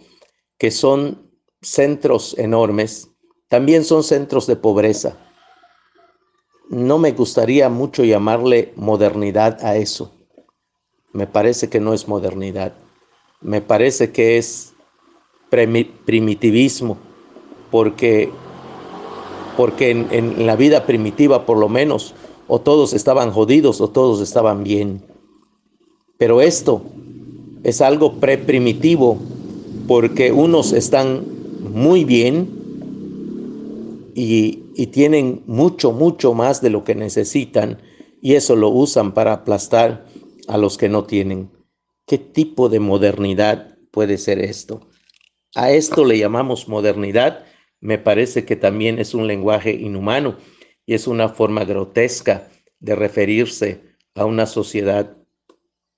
que 0.58 0.70
son 0.70 1.30
centros 1.62 2.36
enormes, 2.36 3.08
también 3.48 3.82
son 3.84 4.04
centros 4.04 4.46
de 4.46 4.56
pobreza. 4.56 5.16
No 6.68 6.98
me 6.98 7.12
gustaría 7.12 7.70
mucho 7.70 8.04
llamarle 8.04 8.74
modernidad 8.76 9.64
a 9.64 9.76
eso. 9.76 10.12
Me 11.14 11.26
parece 11.26 11.70
que 11.70 11.80
no 11.80 11.94
es 11.94 12.08
modernidad. 12.08 12.74
Me 13.40 13.62
parece 13.62 14.12
que 14.12 14.36
es 14.36 14.74
primitivismo, 15.48 16.98
porque, 17.74 18.30
porque 19.56 19.90
en, 19.90 20.06
en 20.12 20.46
la 20.46 20.54
vida 20.54 20.86
primitiva 20.86 21.44
por 21.44 21.58
lo 21.58 21.68
menos 21.68 22.14
o 22.46 22.60
todos 22.60 22.92
estaban 22.92 23.32
jodidos 23.32 23.80
o 23.80 23.90
todos 23.90 24.20
estaban 24.20 24.62
bien. 24.62 25.02
Pero 26.16 26.40
esto 26.40 26.82
es 27.64 27.80
algo 27.80 28.20
preprimitivo 28.20 29.18
porque 29.88 30.30
unos 30.30 30.72
están 30.72 31.24
muy 31.62 32.04
bien 32.04 32.48
y, 34.14 34.60
tienen 34.92 35.42
mucho, 35.48 35.90
mucho 35.90 36.32
más 36.32 36.62
de 36.62 36.70
lo 36.70 36.84
que 36.84 36.94
necesitan 36.94 37.78
y 38.22 38.34
eso 38.34 38.54
lo 38.54 38.68
usan 38.68 39.14
para 39.14 39.32
aplastar 39.32 40.06
a 40.46 40.58
los 40.58 40.78
que 40.78 40.88
no 40.88 41.02
tienen. 41.02 41.50
¿Qué 42.06 42.18
tipo 42.18 42.68
de 42.68 42.78
modernidad 42.78 43.76
puede 43.90 44.16
ser 44.16 44.38
esto? 44.38 44.82
A 45.56 45.72
esto 45.72 46.04
le 46.04 46.18
llamamos 46.18 46.68
modernidad. 46.68 47.44
Me 47.84 47.98
parece 47.98 48.46
que 48.46 48.56
también 48.56 48.98
es 48.98 49.12
un 49.12 49.26
lenguaje 49.26 49.70
inhumano 49.70 50.38
y 50.86 50.94
es 50.94 51.06
una 51.06 51.28
forma 51.28 51.66
grotesca 51.66 52.48
de 52.80 52.96
referirse 52.96 53.82
a 54.14 54.24
una 54.24 54.46
sociedad 54.46 55.18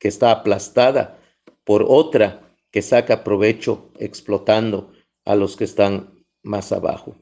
que 0.00 0.08
está 0.08 0.32
aplastada 0.32 1.20
por 1.62 1.84
otra 1.86 2.52
que 2.72 2.82
saca 2.82 3.22
provecho 3.22 3.92
explotando 4.00 4.90
a 5.24 5.36
los 5.36 5.56
que 5.56 5.62
están 5.62 6.24
más 6.42 6.72
abajo. 6.72 7.14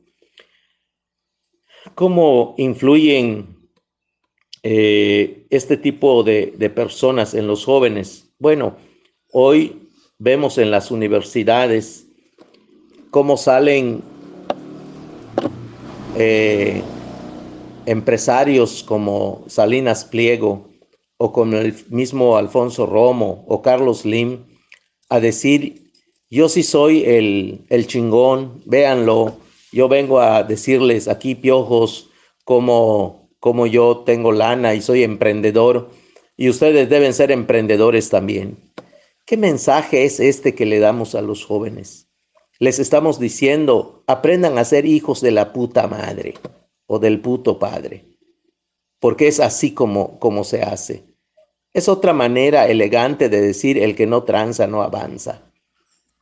¿Cómo 1.94 2.54
influyen 2.56 3.68
eh, 4.62 5.46
este 5.50 5.76
tipo 5.76 6.22
de, 6.22 6.72
personas 6.74 7.34
en 7.34 7.46
los 7.46 7.66
jóvenes? 7.66 8.32
Bueno, 8.38 8.78
hoy 9.30 9.90
vemos 10.18 10.56
en 10.56 10.70
las 10.70 10.90
universidades 10.90 12.06
cómo 13.10 13.36
salen 13.36 14.13
eh, 16.16 16.82
empresarios 17.86 18.82
como 18.82 19.44
Salinas 19.48 20.04
Pliego, 20.04 20.68
o 21.16 21.32
con 21.32 21.54
el 21.54 21.74
mismo 21.90 22.36
Alfonso 22.36 22.86
Romo 22.86 23.44
o 23.48 23.62
Carlos 23.62 24.04
Lim 24.04 24.44
a 25.08 25.20
decir, 25.20 25.92
yo 26.30 26.48
sí 26.48 26.62
soy 26.62 27.04
el, 27.04 27.64
el 27.68 27.86
chingón, 27.86 28.62
véanlo, 28.66 29.36
yo 29.72 29.88
vengo 29.88 30.20
a 30.20 30.42
decirles 30.42 31.08
aquí, 31.08 31.34
piojos, 31.34 32.10
como, 32.44 33.30
como 33.38 33.66
yo 33.66 34.02
tengo 34.04 34.32
lana 34.32 34.74
y 34.74 34.82
soy 34.82 35.02
emprendedor, 35.02 35.90
y 36.36 36.48
ustedes 36.48 36.88
deben 36.88 37.14
ser 37.14 37.30
emprendedores 37.30 38.08
también. 38.10 38.58
¿Qué 39.24 39.36
mensaje 39.36 40.04
es 40.04 40.20
este 40.20 40.54
que 40.54 40.66
le 40.66 40.80
damos 40.80 41.14
a 41.14 41.22
los 41.22 41.44
jóvenes? 41.44 42.08
Les 42.58 42.78
estamos 42.78 43.18
diciendo, 43.18 44.04
aprendan 44.06 44.58
a 44.58 44.64
ser 44.64 44.86
hijos 44.86 45.20
de 45.20 45.32
la 45.32 45.52
puta 45.52 45.86
madre 45.88 46.34
o 46.86 46.98
del 46.98 47.20
puto 47.20 47.58
padre 47.58 48.14
porque 49.04 49.28
es 49.28 49.38
así 49.38 49.72
como, 49.72 50.18
como 50.18 50.44
se 50.44 50.62
hace. 50.62 51.04
Es 51.74 51.90
otra 51.90 52.14
manera 52.14 52.66
elegante 52.68 53.28
de 53.28 53.42
decir 53.42 53.76
el 53.76 53.94
que 53.96 54.06
no 54.06 54.22
tranza 54.22 54.66
no 54.66 54.80
avanza. 54.80 55.42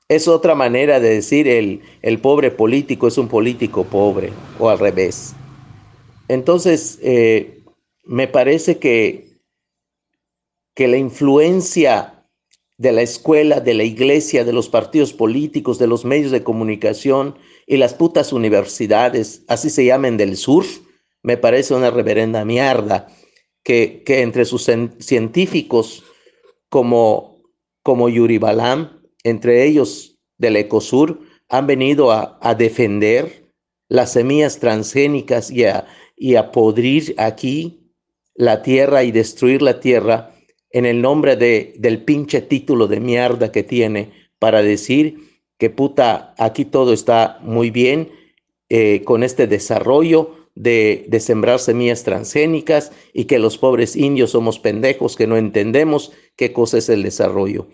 Es 0.09 0.27
otra 0.27 0.57
manera 0.57 0.99
de 0.99 1.11
decir 1.11 1.47
el, 1.47 1.83
el 2.03 2.19
pobre 2.19 2.51
político 2.51 3.07
es 3.07 3.19
un 3.19 3.29
político 3.29 3.85
pobre 3.85 4.33
o 4.59 4.69
al 4.69 4.81
revés. 4.81 5.33
Entonces, 6.27 6.99
eh, 7.03 7.63
me 8.03 8.27
parece 8.27 8.81
que, 8.81 9.39
que 10.75 10.89
la 10.89 10.97
influencia 10.97 12.22
de 12.83 12.91
la 12.91 13.03
escuela, 13.03 13.61
de 13.61 13.75
la 13.75 13.85
iglesia, 13.85 14.45
de 14.45 14.53
los 14.53 14.69
partidos 14.69 15.13
políticos, 15.13 15.79
de 15.79 15.87
los 15.87 16.05
medios 16.05 16.33
de 16.33 16.43
comunicación 16.43 17.37
y 17.65 17.77
las 17.77 17.95
putas 17.95 18.33
universidades, 18.33 19.45
así 19.47 19.71
se 19.71 19.85
llamen 19.85 20.17
del 20.17 20.37
sur, 20.37 20.65
me 21.23 21.37
parece 21.37 21.75
una 21.75 21.93
reverenda 21.93 22.45
mierda 22.45 23.07
que, 23.63 24.03
que 24.05 24.23
entre 24.23 24.45
sus 24.45 24.69
científicos 24.99 26.03
como, 26.69 27.45
como 27.85 28.09
Yuri 28.09 28.39
Balam, 28.39 29.01
entre 29.23 29.65
ellos 29.65 30.19
del 30.37 30.57
Ecosur, 30.57 31.21
han 31.49 31.69
venido 31.69 32.11
a, 32.11 32.55
defender 32.59 33.55
las 33.89 34.15
semillas 34.15 34.59
transgénicas 34.59 35.53
y 35.53 35.67
a, 35.67 35.87
y 36.17 36.35
a 36.35 36.51
podrir 36.51 37.15
aquí 37.17 37.93
la 38.35 38.63
tierra 38.63 39.05
y 39.05 39.13
destruir 39.13 39.63
la 39.63 39.79
tierra 39.79 40.32
en 40.73 40.87
el 40.87 41.03
nombre 41.03 41.37
de, 41.37 41.75
del 41.79 42.03
pinche 42.03 42.41
título 42.41 42.89
de 42.89 43.01
mierda 43.01 43.53
que 43.53 43.63
tiene 43.63 44.11
para 44.39 44.63
decir 44.63 45.33
que 45.59 45.71
puta, 45.71 46.35
aquí 46.39 46.65
todo 46.65 46.93
está 46.93 47.39
muy 47.43 47.71
bien 47.71 48.11
eh, 48.69 49.03
con 49.05 49.23
este 49.23 49.47
desarrollo 49.47 50.35
de, 50.55 51.05
de, 51.09 51.21
sembrar 51.21 51.61
semillas 51.61 52.05
transgénicas 52.05 52.93
y 53.13 53.25
que 53.25 53.39
los 53.39 53.59
pobres 53.59 53.97
indios 53.97 54.31
somos 54.31 54.59
pendejos 54.59 55.17
que 55.17 55.27
no 55.27 55.37
entendemos 55.37 56.13
qué 56.37 56.53
cosa 56.53 56.79
es 56.79 56.89
el 56.89 57.03
desarrollo. 57.03 57.69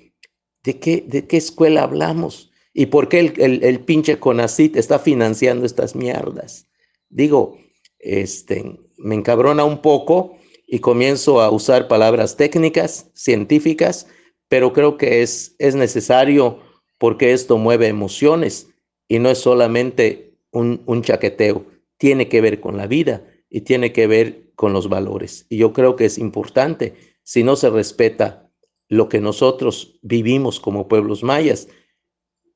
¿De 0.62 0.78
qué, 0.78 1.04
de 1.06 1.26
qué 1.26 1.36
escuela 1.36 1.82
hablamos? 1.84 2.50
¿Y 2.74 2.86
por 2.86 3.08
qué 3.08 3.20
el, 3.20 3.64
el, 3.64 3.80
pinche 3.80 4.18
CONACIT 4.18 4.76
está 4.76 4.98
financiando 4.98 5.66
estas 5.66 5.96
mierdas? 5.96 6.68
Digo, 7.08 7.58
este, 7.98 8.78
me 8.98 9.14
encabrona 9.14 9.64
un 9.64 9.80
poco 9.82 10.37
y 10.68 10.78
comienzo 10.78 11.40
a 11.40 11.50
usar 11.50 11.88
palabras 11.88 12.36
técnicas, 12.36 13.10
científicas, 13.14 14.06
pero 14.48 14.72
creo 14.72 14.96
que 14.96 15.22
es, 15.22 15.56
es 15.58 15.74
necesario 15.74 16.60
porque 16.98 17.32
esto 17.32 17.58
mueve 17.58 17.88
emociones 17.88 18.68
y 19.08 19.18
no 19.18 19.30
es 19.30 19.38
solamente 19.38 20.34
un, 20.52 20.82
un 20.86 21.02
chaqueteo 21.02 21.66
tiene 21.98 22.28
que 22.28 22.40
ver 22.40 22.60
con 22.60 22.76
la 22.76 22.86
vida 22.86 23.26
y 23.50 23.62
tiene 23.62 23.92
que 23.92 24.06
ver 24.06 24.52
con 24.54 24.72
los 24.72 24.88
valores. 24.88 25.46
Y 25.50 25.58
yo 25.58 25.72
creo 25.72 25.96
que 25.96 26.06
es 26.06 26.16
importante, 26.16 26.94
si 27.22 27.42
no 27.42 27.56
se 27.56 27.68
respeta 27.68 28.50
lo 28.88 29.08
que 29.08 29.20
nosotros 29.20 29.98
vivimos 30.00 30.60
como 30.60 30.88
pueblos 30.88 31.22
mayas, 31.22 31.68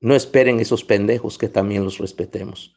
no 0.01 0.15
esperen 0.15 0.61
esos 0.61 0.85
pendejos 0.85 1.37
que 1.37 1.49
también 1.49 1.85
los 1.85 1.99
respetemos. 1.99 2.75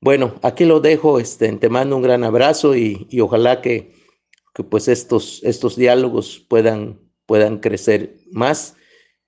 Bueno, 0.00 0.34
aquí 0.42 0.64
lo 0.64 0.80
dejo, 0.80 1.20
este, 1.20 1.52
te 1.52 1.68
mando 1.68 1.96
un 1.96 2.02
gran 2.02 2.24
abrazo 2.24 2.74
y, 2.76 3.06
ojalá 3.20 3.60
que, 3.60 3.92
que, 4.54 4.62
pues 4.62 4.88
estos, 4.88 5.42
estos 5.42 5.76
diálogos 5.76 6.38
puedan, 6.48 7.00
puedan 7.26 7.58
crecer 7.58 8.16
más, 8.30 8.76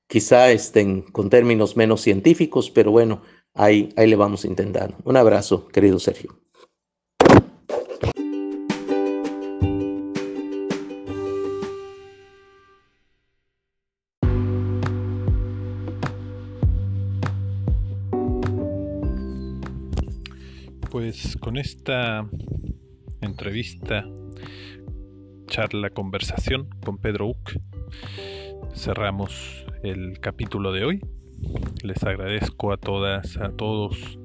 quizá 0.07 0.51
estén 0.53 1.03
con 1.03 1.29
términos 1.29 1.77
menos 1.77 2.01
científicos, 2.01 2.71
pero 2.71 2.93
bueno, 2.93 3.23
ahí, 3.53 3.93
ahí 3.97 4.07
le 4.07 4.17
vamos 4.17 4.45
intentando. 4.45 4.97
Un 5.05 5.17
abrazo, 5.17 5.67
querido 5.69 5.99
Sergio. 5.99 6.39
Pues 20.91 21.37
con 21.37 21.59
esta 21.59 22.27
entrevista, 23.21 24.07
charla, 25.47 25.91
conversación 25.91 26.69
con 26.85 26.99
Pedro 26.99 27.29
Uc, 27.29 27.53
cerramos 28.75 29.65
el 29.83 30.19
capítulo 30.21 30.73
de 30.73 30.85
hoy. 30.85 31.01
Les 31.83 32.03
agradezco 32.03 32.73
a 32.73 32.77
todas, 32.77 33.37
a 33.37 33.51
todos, 33.51 34.19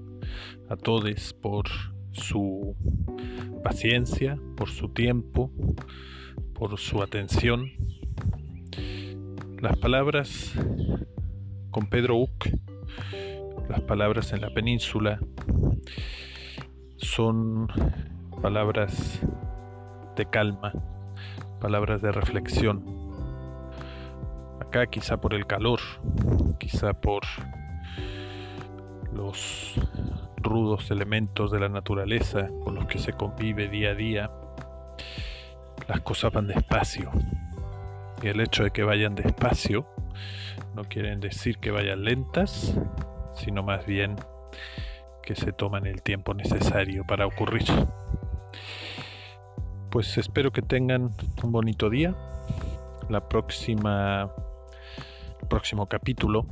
a 0.69 0.75
todos 0.75 1.33
por 1.33 1.65
su 2.11 2.75
paciencia, 3.63 4.37
por 4.57 4.69
su 4.69 4.89
tiempo, 4.89 5.51
por 6.53 6.77
su 6.79 7.01
atención. 7.01 7.71
Las 9.61 9.77
palabras 9.77 10.53
con 11.69 11.87
Pedro 11.87 12.17
Uc, 12.17 12.47
las 13.69 13.81
palabras 13.81 14.33
en 14.33 14.41
la 14.41 14.49
península, 14.49 15.19
son 16.97 17.67
palabras 18.41 19.21
de 20.15 20.25
calma, 20.25 20.73
palabras 21.61 22.01
de 22.01 22.11
reflexión. 22.11 22.83
Acá 24.59 24.87
quizá 24.87 25.21
por 25.21 25.33
el 25.33 25.45
calor, 25.45 25.79
quizá 26.57 26.93
por 26.93 27.21
los 29.13 29.75
rudos 30.37 30.89
elementos 30.89 31.51
de 31.51 31.59
la 31.59 31.69
naturaleza 31.69 32.49
con 32.63 32.75
los 32.75 32.87
que 32.87 32.97
se 32.97 33.13
convive 33.13 33.69
día 33.69 33.91
a 33.91 33.95
día, 33.95 34.31
las 35.87 36.01
cosas 36.01 36.33
van 36.33 36.47
despacio. 36.47 37.11
Y 38.23 38.27
el 38.27 38.41
hecho 38.41 38.63
de 38.63 38.71
que 38.71 38.83
vayan 38.83 39.13
despacio 39.13 39.87
no 40.75 40.83
quieren 40.83 41.19
decir 41.19 41.59
que 41.59 41.69
vayan 41.69 42.03
lentas, 42.03 42.75
sino 43.35 43.61
más 43.61 43.85
bien 43.85 44.15
que 45.21 45.35
se 45.35 45.53
toman 45.53 45.85
el 45.85 46.01
tiempo 46.01 46.33
necesario 46.33 47.05
para 47.05 47.27
ocurrir. 47.27 47.65
Pues 49.91 50.17
espero 50.17 50.53
que 50.53 50.61
tengan 50.61 51.11
un 51.43 51.51
bonito 51.51 51.89
día. 51.89 52.15
La 53.09 53.27
próxima 53.27 54.31
el 55.41 55.47
próximo 55.49 55.87
capítulo 55.87 56.45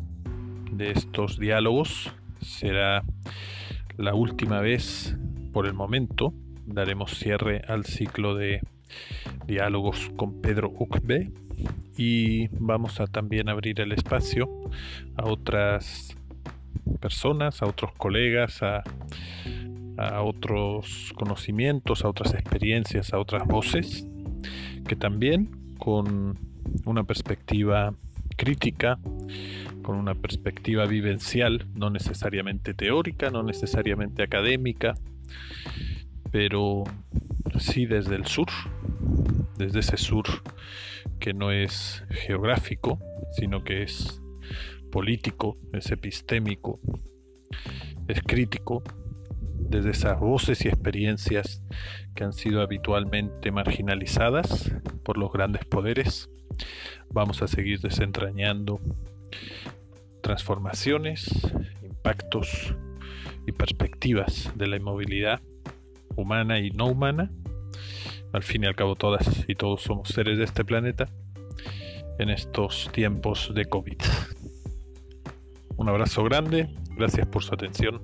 de 0.73 0.91
estos 0.91 1.39
diálogos 1.39 2.11
será 2.41 3.01
la 3.95 4.13
última 4.13 4.59
vez 4.59 5.15
por 5.53 5.67
el 5.67 5.73
momento. 5.73 6.33
Daremos 6.65 7.17
cierre 7.17 7.61
al 7.65 7.85
ciclo 7.85 8.35
de 8.35 8.59
diálogos 9.47 10.11
con 10.17 10.41
Pedro 10.41 10.69
Ucbe 10.77 11.31
y 11.95 12.49
vamos 12.59 12.99
a 12.99 13.07
también 13.07 13.47
abrir 13.47 13.79
el 13.79 13.93
espacio 13.93 14.49
a 15.15 15.23
otras 15.29 16.13
personas, 16.99 17.61
a 17.61 17.67
otros 17.67 17.93
colegas, 17.93 18.61
a, 19.99 20.21
otros 20.21 21.13
conocimientos, 21.15 22.03
a 22.03 22.09
otras 22.09 22.33
experiencias, 22.33 23.13
a 23.13 23.19
otras 23.19 23.45
voces, 23.45 24.07
que 24.87 24.95
también 24.95 25.75
con 25.77 26.39
una 26.85 27.03
perspectiva 27.03 27.93
crítica, 28.37 28.99
con 29.81 29.97
una 29.97 30.15
perspectiva 30.15 30.85
vivencial, 30.85 31.67
no 31.75 31.89
necesariamente 31.89 32.73
teórica, 32.73 33.29
no 33.29 33.43
necesariamente 33.43 34.23
académica, 34.23 34.95
pero 36.31 36.83
sí 37.59 37.85
desde 37.85 38.15
el 38.15 38.25
sur, 38.25 38.47
desde 39.57 39.79
ese 39.79 39.97
sur 39.97 40.25
que 41.19 41.33
no 41.33 41.51
es 41.51 42.03
geográfico, 42.09 42.99
sino 43.33 43.63
que 43.63 43.83
es 43.83 44.21
político, 44.91 45.57
es 45.73 45.91
epistémico, 45.91 46.79
es 48.07 48.21
crítico, 48.23 48.83
desde 49.59 49.91
esas 49.91 50.19
voces 50.19 50.65
y 50.65 50.67
experiencias 50.67 51.61
que 52.15 52.23
han 52.23 52.33
sido 52.33 52.61
habitualmente 52.61 53.51
marginalizadas 53.51 54.71
por 55.03 55.17
los 55.17 55.31
grandes 55.31 55.65
poderes. 55.65 56.29
Vamos 57.09 57.41
a 57.41 57.47
seguir 57.47 57.79
desentrañando 57.79 58.79
transformaciones, 60.21 61.29
impactos 61.83 62.75
y 63.47 63.51
perspectivas 63.51 64.51
de 64.55 64.67
la 64.67 64.77
inmovilidad 64.77 65.41
humana 66.15 66.59
y 66.59 66.71
no 66.71 66.87
humana. 66.87 67.31
Al 68.33 68.43
fin 68.43 68.63
y 68.63 68.67
al 68.67 68.75
cabo 68.75 68.95
todas 68.95 69.45
y 69.47 69.55
todos 69.55 69.81
somos 69.81 70.09
seres 70.09 70.37
de 70.37 70.43
este 70.43 70.63
planeta 70.63 71.07
en 72.19 72.29
estos 72.29 72.89
tiempos 72.91 73.51
de 73.55 73.65
COVID. 73.65 73.97
Un 75.77 75.89
abrazo 75.89 76.23
grande, 76.23 76.69
gracias 76.97 77.25
por 77.27 77.43
su 77.43 77.53
atención 77.53 78.01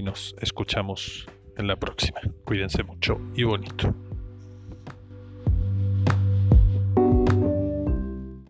y 0.00 0.02
nos 0.02 0.34
escuchamos 0.40 1.26
en 1.58 1.66
la 1.66 1.76
próxima. 1.76 2.20
Cuídense 2.44 2.82
mucho 2.82 3.20
y 3.34 3.44
bonito. 3.44 3.94